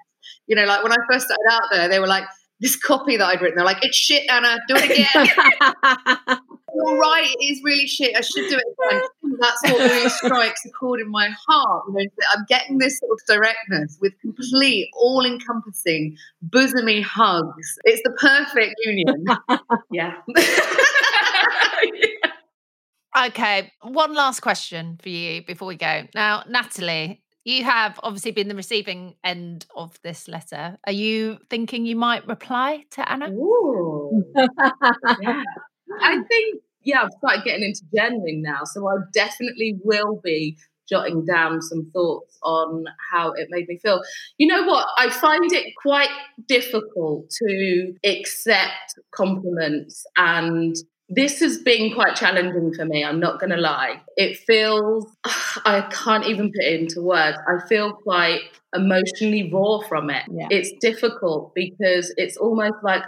You 0.48 0.56
know, 0.56 0.66
like 0.66 0.84
when 0.84 0.92
I 0.92 0.98
first 1.12 1.26
started 1.26 1.46
out 1.50 1.70
there, 1.72 1.88
they 1.88 2.00
were 2.00 2.08
like, 2.08 2.24
this 2.62 2.76
copy 2.76 3.18
that 3.18 3.26
I'd 3.26 3.42
written, 3.42 3.58
they're 3.58 3.66
like, 3.66 3.84
it's 3.84 3.98
shit, 3.98 4.24
Anna, 4.30 4.58
do 4.68 4.76
it 4.78 4.92
again. 4.92 6.38
You're 6.74 6.98
right, 6.98 7.28
it 7.40 7.44
is 7.44 7.62
really 7.64 7.86
shit. 7.86 8.16
I 8.16 8.22
should 8.22 8.50
do 8.50 8.58
it 8.58 8.64
again. 8.88 9.02
That's 9.40 9.64
what 9.64 9.80
really 9.80 10.10
strikes 10.10 10.66
a 10.66 10.70
chord 10.70 11.02
in 11.02 11.10
my 11.10 11.30
heart. 11.48 11.84
You 11.90 11.94
know, 11.96 12.10
I'm 12.32 12.46
getting 12.48 12.78
this 12.78 12.98
sort 13.00 13.12
of 13.12 13.20
directness 13.28 13.98
with 14.00 14.14
complete, 14.22 14.90
all 14.96 15.26
encompassing, 15.26 16.16
bosomy 16.50 17.04
hugs. 17.04 17.78
It's 17.84 18.02
the 18.04 18.12
perfect 18.12 18.76
union. 18.86 19.26
yeah. 19.92 20.16
Okay, 23.14 23.70
one 23.82 24.14
last 24.14 24.40
question 24.40 24.98
for 25.04 25.10
you 25.10 25.44
before 25.46 25.68
we 25.68 25.76
go. 25.76 26.08
Now, 26.16 26.44
Natalie, 26.48 27.22
you 27.44 27.64
have 27.64 28.00
obviously 28.04 28.32
been 28.32 28.48
the 28.48 28.56
receiving 28.56 29.16
end 29.24 29.66
of 29.76 30.00
this 30.04 30.28
letter. 30.28 30.78
Are 30.86 30.92
you 30.94 31.40
thinking 31.50 31.86
you 31.86 31.96
might 31.96 32.28
reply 32.28 32.86
to 32.92 33.12
Anna? 33.12 33.30
Ooh. 33.32 34.24
Yeah. 35.22 35.44
I 36.02 36.22
think, 36.24 36.62
yeah, 36.84 37.04
I've 37.04 37.12
started 37.18 37.44
getting 37.44 37.64
into 37.64 37.82
journaling 37.96 38.42
now. 38.42 38.62
So 38.64 38.88
I 38.88 38.96
definitely 39.14 39.78
will 39.84 40.22
be 40.24 40.58
jotting 40.90 41.26
down 41.26 41.62
some 41.62 41.90
thoughts 41.94 42.38
on 42.44 42.86
how 43.12 43.32
it 43.32 43.48
made 43.50 43.68
me 43.68 43.78
feel. 43.78 44.02
You 44.38 44.48
know 44.48 44.64
what? 44.64 44.88
I 44.98 45.10
find 45.10 45.52
it 45.52 45.74
quite 45.82 46.10
difficult 46.48 47.30
to 47.30 47.94
accept 48.06 49.00
compliments 49.14 50.06
and 50.18 50.76
this 51.14 51.42
has 51.42 51.58
been 51.58 51.94
quite 51.94 52.16
challenging 52.16 52.74
for 52.74 52.86
me. 52.86 53.04
I'm 53.04 53.20
not 53.20 53.38
going 53.38 53.50
to 53.50 53.58
lie. 53.58 54.02
It 54.16 54.38
feels, 54.38 55.06
I 55.66 55.82
can't 55.92 56.26
even 56.26 56.52
put 56.52 56.64
it 56.64 56.80
into 56.80 57.02
words. 57.02 57.38
I 57.48 57.68
feel 57.68 57.92
quite 57.92 58.40
emotionally 58.74 59.52
raw 59.52 59.80
from 59.82 60.10
it. 60.10 60.24
Yeah. 60.32 60.48
It's 60.50 60.72
difficult 60.80 61.54
because 61.54 62.14
it's 62.16 62.38
almost 62.38 62.76
like, 62.82 63.04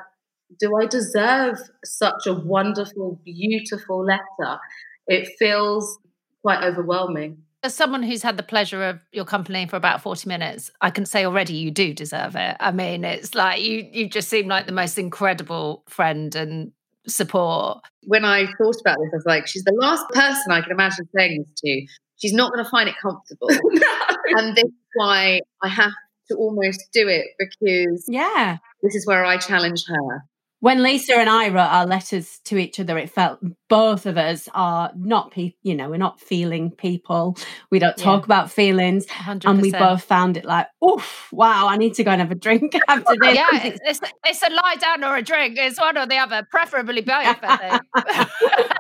do 0.60 0.76
I 0.76 0.86
deserve 0.86 1.58
such 1.86 2.28
a 2.28 2.34
wonderful, 2.34 3.22
beautiful 3.24 4.06
letter? 4.06 4.60
It 5.08 5.30
feels 5.40 5.98
quite 6.42 6.62
overwhelming. 6.62 7.38
As 7.64 7.74
someone 7.74 8.04
who's 8.04 8.22
had 8.22 8.36
the 8.36 8.44
pleasure 8.44 8.84
of 8.84 9.00
your 9.14 9.24
company 9.24 9.66
for 9.66 9.78
about 9.78 10.02
40 10.02 10.28
minutes, 10.28 10.70
I 10.82 10.90
can 10.90 11.06
say 11.06 11.24
already 11.24 11.54
you 11.54 11.72
do 11.72 11.94
deserve 11.94 12.36
it. 12.36 12.58
I 12.60 12.72
mean, 12.72 13.06
it's 13.06 13.34
like 13.34 13.62
you 13.62 13.88
you 13.90 14.10
just 14.10 14.28
seem 14.28 14.50
like 14.50 14.66
the 14.66 14.74
most 14.74 14.98
incredible 14.98 15.86
friend 15.88 16.36
and 16.36 16.74
support. 17.08 17.84
when 18.04 18.26
I 18.26 18.46
thought 18.46 18.76
about 18.82 18.98
this, 19.00 19.10
I 19.14 19.16
was 19.16 19.26
like, 19.26 19.48
she's 19.48 19.64
the 19.64 19.74
last 19.74 20.08
person 20.10 20.52
I 20.52 20.62
can 20.62 20.72
imagine 20.72 21.08
saying 21.16 21.46
this 21.46 21.62
to. 21.62 21.88
She's 22.18 22.34
not 22.34 22.54
going 22.54 22.64
to 22.64 22.70
find 22.70 22.88
it 22.88 22.96
comfortable. 23.02 23.50
and 24.38 24.56
this 24.56 24.66
is 24.66 24.72
why 24.96 25.42
I 25.62 25.68
have 25.68 25.92
to 26.30 26.36
almost 26.36 26.82
do 26.94 27.08
it 27.08 27.26
because 27.38 28.06
yeah. 28.08 28.58
this 28.82 28.96
is 28.96 29.06
where 29.06 29.26
I 29.26 29.38
challenge 29.38 29.84
her. 29.88 30.24
When 30.64 30.82
Lisa 30.82 31.18
and 31.18 31.30
I 31.30 31.50
wrote 31.50 31.68
our 31.68 31.86
letters 31.86 32.40
to 32.46 32.58
each 32.58 32.80
other, 32.80 32.98
it 32.98 33.10
felt 33.10 33.42
both 33.68 34.06
of 34.06 34.18
us 34.18 34.48
are 34.54 34.94
not 34.96 35.30
people, 35.32 35.60
you 35.62 35.76
know, 35.76 35.90
we're 35.90 35.98
not 35.98 36.22
feeling 36.22 36.72
people. 36.72 37.36
We 37.70 37.80
don't 37.80 37.98
talk 37.98 38.22
Yeah. 38.22 38.26
about 38.28 38.50
feelings. 38.50 39.06
100%. 39.08 39.44
And 39.50 39.62
we 39.62 39.72
both 39.72 40.06
found 40.06 40.38
it 40.38 40.46
like, 40.46 40.68
oof, 40.82 41.28
wow, 41.34 41.68
I 41.68 41.76
need 41.76 41.96
to 41.96 42.06
go 42.06 42.12
and 42.12 42.22
have 42.22 42.32
a 42.32 42.36
drink 42.36 42.78
after 42.88 43.14
this. 43.20 43.36
yeah, 43.36 43.48
it's, 43.66 43.80
it's, 43.86 44.12
it's 44.26 44.42
a 44.42 44.50
lie 44.52 44.78
down 44.80 45.04
or 45.04 45.18
a 45.18 45.22
drink. 45.22 45.58
It's 45.58 45.78
one 45.78 45.98
or 45.98 46.06
the 46.06 46.16
other, 46.16 46.48
preferably 46.50 47.02
both, 47.02 47.40
I 47.44 47.58
think. 47.58 48.72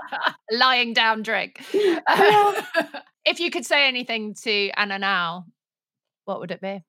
Lying 0.53 0.93
down 0.93 1.21
drink. 1.21 1.61
if 1.73 3.41
you 3.41 3.51
could 3.51 3.65
say 3.65 3.89
anything 3.89 4.35
to 4.43 4.69
Anna 4.77 4.99
now, 4.99 5.47
what 6.23 6.39
would 6.39 6.51
it 6.51 6.61
be? 6.61 6.81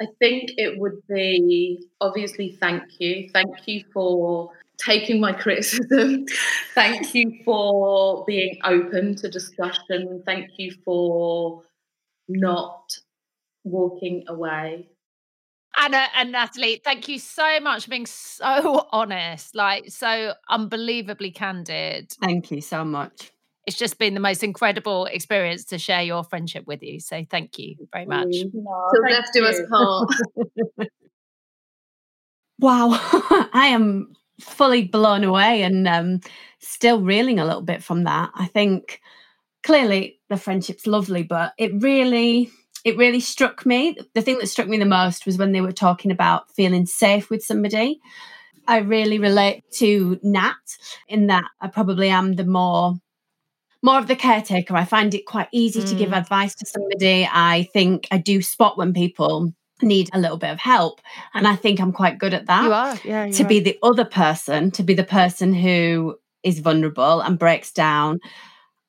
I 0.00 0.06
think 0.18 0.52
it 0.56 0.78
would 0.78 1.00
be 1.08 1.86
obviously 2.00 2.56
thank 2.60 3.00
you. 3.00 3.30
Thank 3.32 3.66
you 3.66 3.82
for 3.92 4.50
taking 4.78 5.20
my 5.20 5.32
criticism. 5.42 6.26
thank 6.74 7.14
you 7.14 7.40
for 7.44 8.24
being 8.26 8.58
open 8.64 9.16
to 9.16 9.28
discussion. 9.28 10.22
Thank 10.26 10.50
you 10.58 10.72
for 10.84 11.62
not 12.28 12.96
walking 13.64 14.24
away. 14.28 14.88
Anna 15.78 16.06
and 16.14 16.32
Natalie, 16.32 16.80
thank 16.82 17.06
you 17.08 17.18
so 17.18 17.60
much 17.60 17.84
for 17.84 17.90
being 17.90 18.06
so 18.06 18.86
honest, 18.92 19.54
like 19.54 19.90
so 19.90 20.32
unbelievably 20.48 21.32
candid. 21.32 22.12
Thank 22.22 22.50
you 22.50 22.62
so 22.62 22.84
much. 22.84 23.30
It's 23.66 23.76
just 23.76 23.98
been 23.98 24.14
the 24.14 24.20
most 24.20 24.44
incredible 24.44 25.06
experience 25.06 25.64
to 25.66 25.78
share 25.78 26.02
your 26.02 26.22
friendship 26.22 26.66
with 26.66 26.82
you. 26.82 27.00
So 27.00 27.24
thank 27.28 27.58
you 27.58 27.76
very 27.92 28.06
much. 28.06 28.30
Till 28.32 29.02
death 29.08 29.28
do 29.34 29.44
us 29.44 29.60
part. 29.68 30.08
Wow, 32.58 32.88
I 33.52 33.68
am 33.72 34.14
fully 34.40 34.84
blown 34.84 35.24
away 35.24 35.62
and 35.62 35.86
um, 35.86 36.20
still 36.58 37.00
reeling 37.00 37.38
a 37.38 37.44
little 37.44 37.62
bit 37.62 37.82
from 37.82 38.04
that. 38.04 38.30
I 38.34 38.46
think 38.46 39.00
clearly 39.62 40.20
the 40.30 40.36
friendship's 40.36 40.86
lovely, 40.86 41.22
but 41.22 41.52
it 41.58 41.72
really, 41.82 42.50
it 42.84 42.96
really 42.96 43.20
struck 43.20 43.66
me. 43.66 43.96
The 44.14 44.22
thing 44.22 44.38
that 44.38 44.46
struck 44.46 44.68
me 44.68 44.78
the 44.78 44.86
most 44.86 45.26
was 45.26 45.36
when 45.36 45.52
they 45.52 45.60
were 45.60 45.72
talking 45.72 46.10
about 46.10 46.50
feeling 46.52 46.86
safe 46.86 47.28
with 47.28 47.44
somebody. 47.44 48.00
I 48.66 48.78
really 48.78 49.18
relate 49.18 49.64
to 49.74 50.18
Nat 50.22 50.54
in 51.08 51.26
that 51.26 51.44
I 51.60 51.68
probably 51.68 52.08
am 52.08 52.34
the 52.34 52.44
more 52.44 52.94
more 53.86 53.98
of 53.98 54.08
the 54.08 54.16
caretaker. 54.16 54.74
I 54.76 54.84
find 54.84 55.14
it 55.14 55.24
quite 55.26 55.48
easy 55.52 55.82
to 55.90 55.94
give 55.94 56.10
Mm. 56.10 56.18
advice 56.18 56.54
to 56.56 56.66
somebody. 56.66 57.28
I 57.32 57.68
think 57.72 58.08
I 58.10 58.18
do 58.18 58.42
spot 58.42 58.76
when 58.76 58.92
people 58.92 59.52
need 59.82 60.08
a 60.12 60.18
little 60.18 60.38
bit 60.38 60.50
of 60.50 60.58
help. 60.58 61.00
And 61.34 61.46
I 61.46 61.54
think 61.54 61.80
I'm 61.80 61.92
quite 61.92 62.18
good 62.18 62.34
at 62.34 62.46
that. 62.46 62.64
You 62.64 62.72
are, 62.72 62.96
yeah. 63.04 63.30
to 63.38 63.44
be 63.44 63.60
the 63.60 63.78
other 63.82 64.04
person, 64.04 64.70
to 64.72 64.82
be 64.82 64.94
the 64.94 65.04
person 65.20 65.52
who 65.54 66.16
is 66.42 66.60
vulnerable 66.60 67.20
and 67.20 67.38
breaks 67.38 67.70
down. 67.72 68.18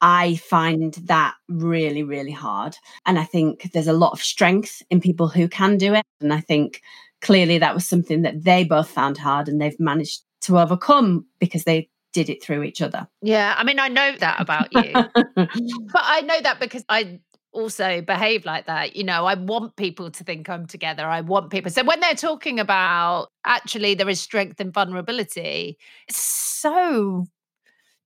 I 0.01 0.35
find 0.35 0.93
that 1.05 1.33
really, 1.49 2.03
really 2.03 2.31
hard. 2.31 2.77
And 3.05 3.19
I 3.19 3.23
think 3.23 3.71
there's 3.73 3.87
a 3.87 3.93
lot 4.03 4.13
of 4.13 4.21
strength 4.21 4.81
in 4.89 5.01
people 5.01 5.27
who 5.27 5.47
can 5.47 5.77
do 5.77 5.93
it. 5.93 6.05
And 6.21 6.31
I 6.33 6.39
think 6.39 6.81
clearly 7.21 7.57
that 7.59 7.73
was 7.73 7.87
something 7.87 8.21
that 8.21 8.43
they 8.43 8.63
both 8.63 8.89
found 8.89 9.17
hard 9.17 9.47
and 9.49 9.59
they've 9.59 9.79
managed 9.79 10.21
to 10.41 10.59
overcome 10.59 11.25
because 11.39 11.63
they 11.63 11.89
did 12.13 12.29
it 12.29 12.43
through 12.43 12.63
each 12.63 12.81
other. 12.81 13.07
Yeah, 13.21 13.55
I 13.57 13.63
mean, 13.63 13.79
I 13.79 13.87
know 13.87 14.15
that 14.17 14.39
about 14.39 14.73
you, 14.73 14.91
but 15.35 16.01
I 16.03 16.21
know 16.21 16.41
that 16.41 16.59
because 16.59 16.83
I 16.89 17.19
also 17.51 18.01
behave 18.01 18.45
like 18.45 18.67
that. 18.67 18.95
You 18.95 19.03
know, 19.03 19.25
I 19.25 19.33
want 19.35 19.75
people 19.75 20.11
to 20.11 20.23
think 20.23 20.49
I'm 20.49 20.67
together. 20.67 21.05
I 21.07 21.21
want 21.21 21.49
people. 21.49 21.71
So 21.71 21.83
when 21.83 21.99
they're 21.99 22.13
talking 22.13 22.59
about 22.59 23.29
actually 23.45 23.95
there 23.95 24.09
is 24.09 24.21
strength 24.21 24.61
in 24.61 24.71
vulnerability, 24.71 25.77
it's 26.07 26.21
so 26.21 27.25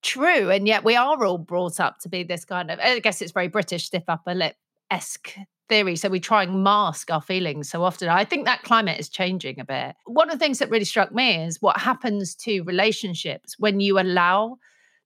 true. 0.01 0.49
And 0.49 0.67
yet 0.67 0.83
we 0.83 0.95
are 0.95 1.23
all 1.23 1.37
brought 1.37 1.79
up 1.79 1.99
to 1.99 2.09
be 2.09 2.23
this 2.23 2.45
kind 2.45 2.71
of, 2.71 2.79
I 2.79 2.99
guess 2.99 3.21
it's 3.21 3.31
very 3.31 3.49
British, 3.49 3.85
stiff 3.85 4.03
upper 4.07 4.33
lip 4.33 4.55
esque 4.89 5.35
theory. 5.72 5.95
So 5.95 6.09
we 6.09 6.19
try 6.19 6.43
and 6.43 6.63
mask 6.63 7.09
our 7.09 7.22
feelings 7.22 7.69
so 7.69 7.84
often. 7.84 8.09
I 8.09 8.26
think 8.26 8.45
that 8.45 8.63
climate 8.63 8.99
is 8.99 9.07
changing 9.09 9.59
a 9.59 9.65
bit. 9.65 9.95
One 10.05 10.30
of 10.30 10.38
the 10.38 10.43
things 10.43 10.59
that 10.59 10.69
really 10.69 10.86
struck 10.86 11.13
me 11.13 11.43
is 11.45 11.61
what 11.61 11.78
happens 11.78 12.36
to 12.43 12.61
relationships 12.63 13.55
when 13.57 13.80
you 13.80 13.97
allow 13.97 14.57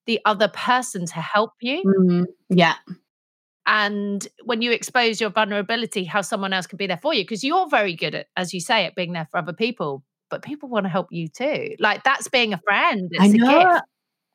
the 0.07 0.19
other 0.25 0.47
person 0.47 1.05
to 1.05 1.21
help 1.21 1.51
you. 1.61 1.83
Mm, 1.85 2.25
yeah. 2.49 2.75
And 3.67 4.27
when 4.43 4.61
you 4.61 4.71
expose 4.71 5.21
your 5.21 5.29
vulnerability, 5.29 6.03
how 6.03 6.21
someone 6.21 6.53
else 6.53 6.67
can 6.67 6.77
be 6.77 6.87
there 6.87 6.97
for 6.97 7.13
you, 7.13 7.23
because 7.23 7.43
you're 7.43 7.67
very 7.69 7.95
good 7.95 8.15
at, 8.15 8.27
as 8.35 8.53
you 8.53 8.59
say, 8.59 8.85
at 8.85 8.95
being 8.95 9.13
there 9.13 9.27
for 9.31 9.37
other 9.37 9.53
people, 9.53 10.03
but 10.29 10.41
people 10.43 10.69
want 10.69 10.85
to 10.85 10.89
help 10.89 11.07
you 11.11 11.27
too. 11.27 11.75
Like 11.79 12.03
that's 12.03 12.27
being 12.27 12.53
a 12.53 12.59
friend. 12.59 13.09
It's 13.11 13.23
I 13.23 13.27
know. 13.37 13.79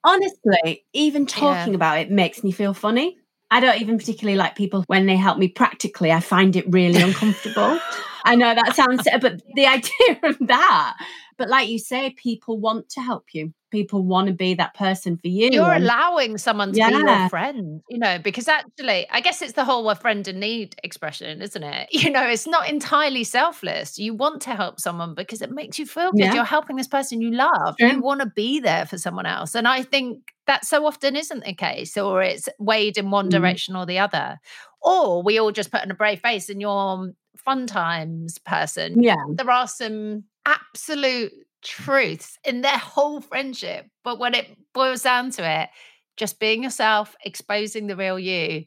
Honestly, 0.02 0.84
even 0.92 1.26
talking 1.26 1.72
Yeah. 1.72 1.76
about 1.76 1.98
it 1.98 2.10
makes 2.10 2.42
me 2.42 2.52
feel 2.52 2.72
funny. 2.72 3.18
I 3.50 3.60
don't 3.60 3.80
even 3.80 3.98
particularly 3.98 4.36
like 4.36 4.54
people 4.54 4.84
when 4.86 5.06
they 5.06 5.16
help 5.16 5.38
me 5.38 5.48
practically. 5.48 6.12
I 6.12 6.20
find 6.20 6.54
it 6.56 6.64
really 6.68 7.02
uncomfortable. 7.02 7.80
I 8.24 8.34
know 8.36 8.54
that 8.54 8.76
sounds, 8.76 9.08
but 9.20 9.42
the 9.54 9.66
idea 9.66 10.18
of 10.22 10.36
that. 10.40 10.96
But 11.40 11.48
like 11.48 11.70
you 11.70 11.78
say, 11.78 12.10
people 12.10 12.58
want 12.60 12.90
to 12.90 13.00
help 13.00 13.28
you. 13.32 13.54
People 13.70 14.04
want 14.04 14.26
to 14.26 14.34
be 14.34 14.52
that 14.54 14.74
person 14.74 15.16
for 15.16 15.28
you. 15.28 15.48
You're 15.50 15.72
and- 15.72 15.84
allowing 15.84 16.36
someone 16.36 16.68
to 16.72 16.74
be 16.74 16.80
your 16.94 17.28
friend, 17.30 17.80
you 17.88 17.98
know, 17.98 18.18
because 18.18 18.46
actually, 18.46 19.06
I 19.10 19.20
guess 19.22 19.40
it's 19.40 19.54
the 19.54 19.64
whole 19.64 19.88
a 19.88 19.94
friend 19.94 20.26
in 20.28 20.38
need 20.38 20.76
expression, 20.84 21.40
isn't 21.40 21.62
it? 21.62 21.88
You 22.02 22.10
know, 22.10 22.26
it's 22.28 22.46
not 22.46 22.68
entirely 22.68 23.24
selfless. 23.24 23.98
You 23.98 24.12
want 24.12 24.42
to 24.42 24.50
help 24.54 24.80
someone 24.80 25.14
because 25.14 25.40
it 25.40 25.50
makes 25.50 25.78
you 25.78 25.86
feel 25.86 26.10
good. 26.12 26.20
Yeah. 26.26 26.34
You're 26.34 26.44
helping 26.44 26.76
this 26.76 26.88
person 26.88 27.22
you 27.22 27.30
love. 27.30 27.76
True. 27.78 27.88
You 27.92 28.02
want 28.02 28.20
to 28.20 28.26
be 28.26 28.60
there 28.60 28.84
for 28.84 28.98
someone 28.98 29.24
else. 29.26 29.54
And 29.54 29.66
I 29.66 29.82
think 29.82 30.24
that 30.46 30.66
so 30.66 30.84
often 30.84 31.16
isn't 31.16 31.44
the 31.44 31.54
case, 31.54 31.96
or 31.96 32.22
it's 32.22 32.50
weighed 32.58 32.98
in 32.98 33.10
one 33.10 33.28
Mm. 33.28 33.30
direction 33.30 33.76
or 33.76 33.86
the 33.86 33.98
other. 34.00 34.38
Or 34.82 35.22
we 35.22 35.38
all 35.38 35.52
just 35.52 35.70
put 35.70 35.80
on 35.82 35.90
a 35.90 35.94
brave 35.94 36.20
face 36.20 36.50
and 36.50 36.60
you're 36.60 37.12
fun 37.36 37.66
times 37.66 38.36
person 38.38 39.02
Yeah. 39.02 39.14
there 39.30 39.50
are 39.50 39.66
some 39.66 40.24
absolute 40.46 41.32
truths 41.62 42.38
in 42.44 42.62
their 42.62 42.78
whole 42.78 43.20
friendship. 43.20 43.86
But 44.04 44.18
when 44.18 44.34
it 44.34 44.56
boils 44.72 45.02
down 45.02 45.30
to 45.32 45.48
it, 45.48 45.68
just 46.16 46.40
being 46.40 46.62
yourself, 46.62 47.14
exposing 47.24 47.86
the 47.86 47.96
real 47.96 48.18
you, 48.18 48.64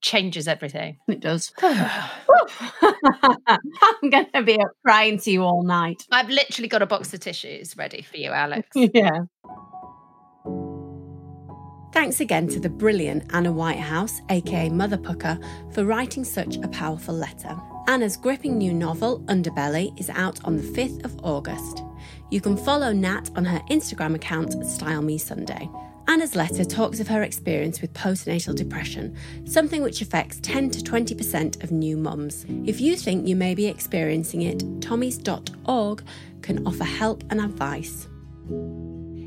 changes 0.00 0.48
everything. 0.48 0.98
It 1.08 1.20
does. 1.20 1.52
I'm 1.62 2.10
going 4.10 4.26
to 4.34 4.42
be 4.42 4.60
up 4.60 4.72
crying 4.84 5.18
to 5.20 5.30
you 5.30 5.42
all 5.42 5.62
night. 5.62 6.02
I've 6.10 6.28
literally 6.28 6.68
got 6.68 6.82
a 6.82 6.86
box 6.86 7.14
of 7.14 7.20
tissues 7.20 7.76
ready 7.76 8.02
for 8.02 8.16
you, 8.16 8.30
Alex. 8.30 8.68
yeah. 8.74 9.20
Thanks 11.92 12.20
again 12.20 12.48
to 12.48 12.58
the 12.58 12.70
brilliant 12.70 13.32
Anna 13.34 13.52
Whitehouse, 13.52 14.22
aka 14.30 14.70
Mother 14.70 14.96
Pukka, 14.96 15.38
for 15.74 15.84
writing 15.84 16.24
such 16.24 16.56
a 16.56 16.68
powerful 16.68 17.14
letter. 17.14 17.54
Anna's 17.92 18.16
gripping 18.16 18.56
new 18.56 18.72
novel, 18.72 19.20
Underbelly, 19.26 19.92
is 20.00 20.08
out 20.08 20.42
on 20.46 20.56
the 20.56 20.62
5th 20.62 21.04
of 21.04 21.14
August. 21.22 21.82
You 22.30 22.40
can 22.40 22.56
follow 22.56 22.90
Nat 22.90 23.28
on 23.36 23.44
her 23.44 23.60
Instagram 23.70 24.14
account, 24.14 24.64
Style 24.64 25.02
Me 25.02 25.18
Sunday. 25.18 25.68
Anna's 26.08 26.34
letter 26.34 26.64
talks 26.64 27.00
of 27.00 27.08
her 27.08 27.22
experience 27.22 27.82
with 27.82 27.92
postnatal 27.92 28.54
depression, 28.54 29.14
something 29.44 29.82
which 29.82 30.00
affects 30.00 30.40
10 30.40 30.70
to 30.70 30.78
20% 30.80 31.62
of 31.62 31.70
new 31.70 31.98
mums. 31.98 32.46
If 32.64 32.80
you 32.80 32.96
think 32.96 33.28
you 33.28 33.36
may 33.36 33.54
be 33.54 33.66
experiencing 33.66 34.40
it, 34.40 34.60
Tommys.org 34.80 36.02
can 36.40 36.66
offer 36.66 36.84
help 36.84 37.22
and 37.28 37.42
advice. 37.42 38.08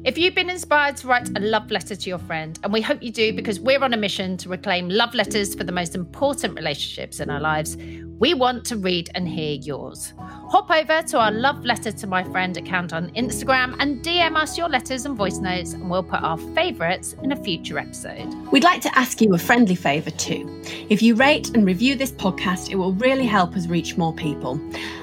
If 0.06 0.20
you've 0.20 0.36
been 0.36 0.52
inspired 0.52 0.98
to 0.98 1.08
write 1.08 1.36
a 1.36 1.40
love 1.40 1.72
letter 1.72 1.96
to 1.96 2.10
your 2.10 2.20
friend, 2.20 2.60
and 2.62 2.72
we 2.72 2.80
hope 2.80 3.02
you 3.02 3.12
do 3.12 3.34
because 3.34 3.60
we're 3.60 3.84
on 3.84 3.92
a 3.92 3.98
mission 3.98 4.38
to 4.38 4.50
reclaim 4.50 4.88
love 4.88 5.16
letters 5.16 5.56
for 5.56 5.64
the 5.64 5.72
most 5.72 5.96
important 5.96 6.56
relationships 6.56 7.20
in 7.20 7.32
our 7.32 7.40
lives, 7.40 7.76
we 8.20 8.34
want 8.34 8.66
to 8.66 8.78
read 8.78 9.10
and 9.16 9.28
hear 9.28 9.56
yours. 9.56 10.14
Hop 10.18 10.72
over 10.72 11.02
to 11.02 11.20
our 11.20 11.32
Love 11.32 11.66
Letter 11.66 11.92
to 11.92 12.08
My 12.08 12.24
Friend 12.24 12.56
account 12.56 12.94
on 12.94 13.10
Instagram 13.12 13.76
and 13.80 14.04
DM 14.04 14.36
us 14.38 14.58
your 14.58 14.70
letters 14.70 15.06
and 15.06 15.18
voice 15.18 15.40
notes, 15.40 15.74
and 15.74 15.90
we'll 15.90 16.04
put 16.04 16.22
our 16.22 16.38
favourites 16.38 17.16
in 17.24 17.32
a 17.32 17.36
future 17.36 17.78
episode. 17.78 18.34
We'd 18.52 18.64
like 18.64 18.82
to 18.82 18.98
ask 18.98 19.22
you 19.22 19.34
a 19.34 19.38
friendly 19.38 19.76
favour 19.76 20.12
too. 20.12 20.64
If 20.90 21.02
you 21.02 21.16
rate 21.16 21.50
and 21.50 21.66
review 21.66 21.96
this 21.96 22.12
podcast, 22.12 22.70
it 22.70 22.76
will 22.76 22.94
really 22.94 23.26
help 23.26 23.56
us 23.56 23.68
reach 23.68 23.98
more 23.98 24.14
people. 24.14 24.60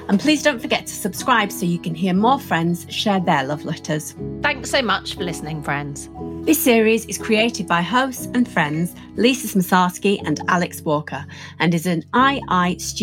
And 0.07 0.19
please 0.19 0.41
don't 0.41 0.59
forget 0.59 0.87
to 0.87 0.93
subscribe 0.93 1.51
so 1.51 1.65
you 1.65 1.79
can 1.79 1.95
hear 1.95 2.13
more 2.13 2.39
friends 2.39 2.85
share 2.89 3.19
their 3.19 3.43
love 3.43 3.63
letters. 3.63 4.15
Thanks 4.41 4.71
so 4.71 4.81
much 4.81 5.15
for 5.15 5.23
listening, 5.23 5.61
friends. 5.61 6.09
This 6.45 6.61
series 6.61 7.05
is 7.05 7.17
created 7.17 7.67
by 7.67 7.81
hosts 7.81 8.27
and 8.33 8.45
friends 8.45 8.93
Lisa 9.15 9.47
Smosarski 9.47 10.21
and 10.25 10.41
Alex 10.49 10.81
Walker 10.81 11.25
and 11.59 11.73
is 11.73 11.85
an 11.85 12.03
II 12.13 13.02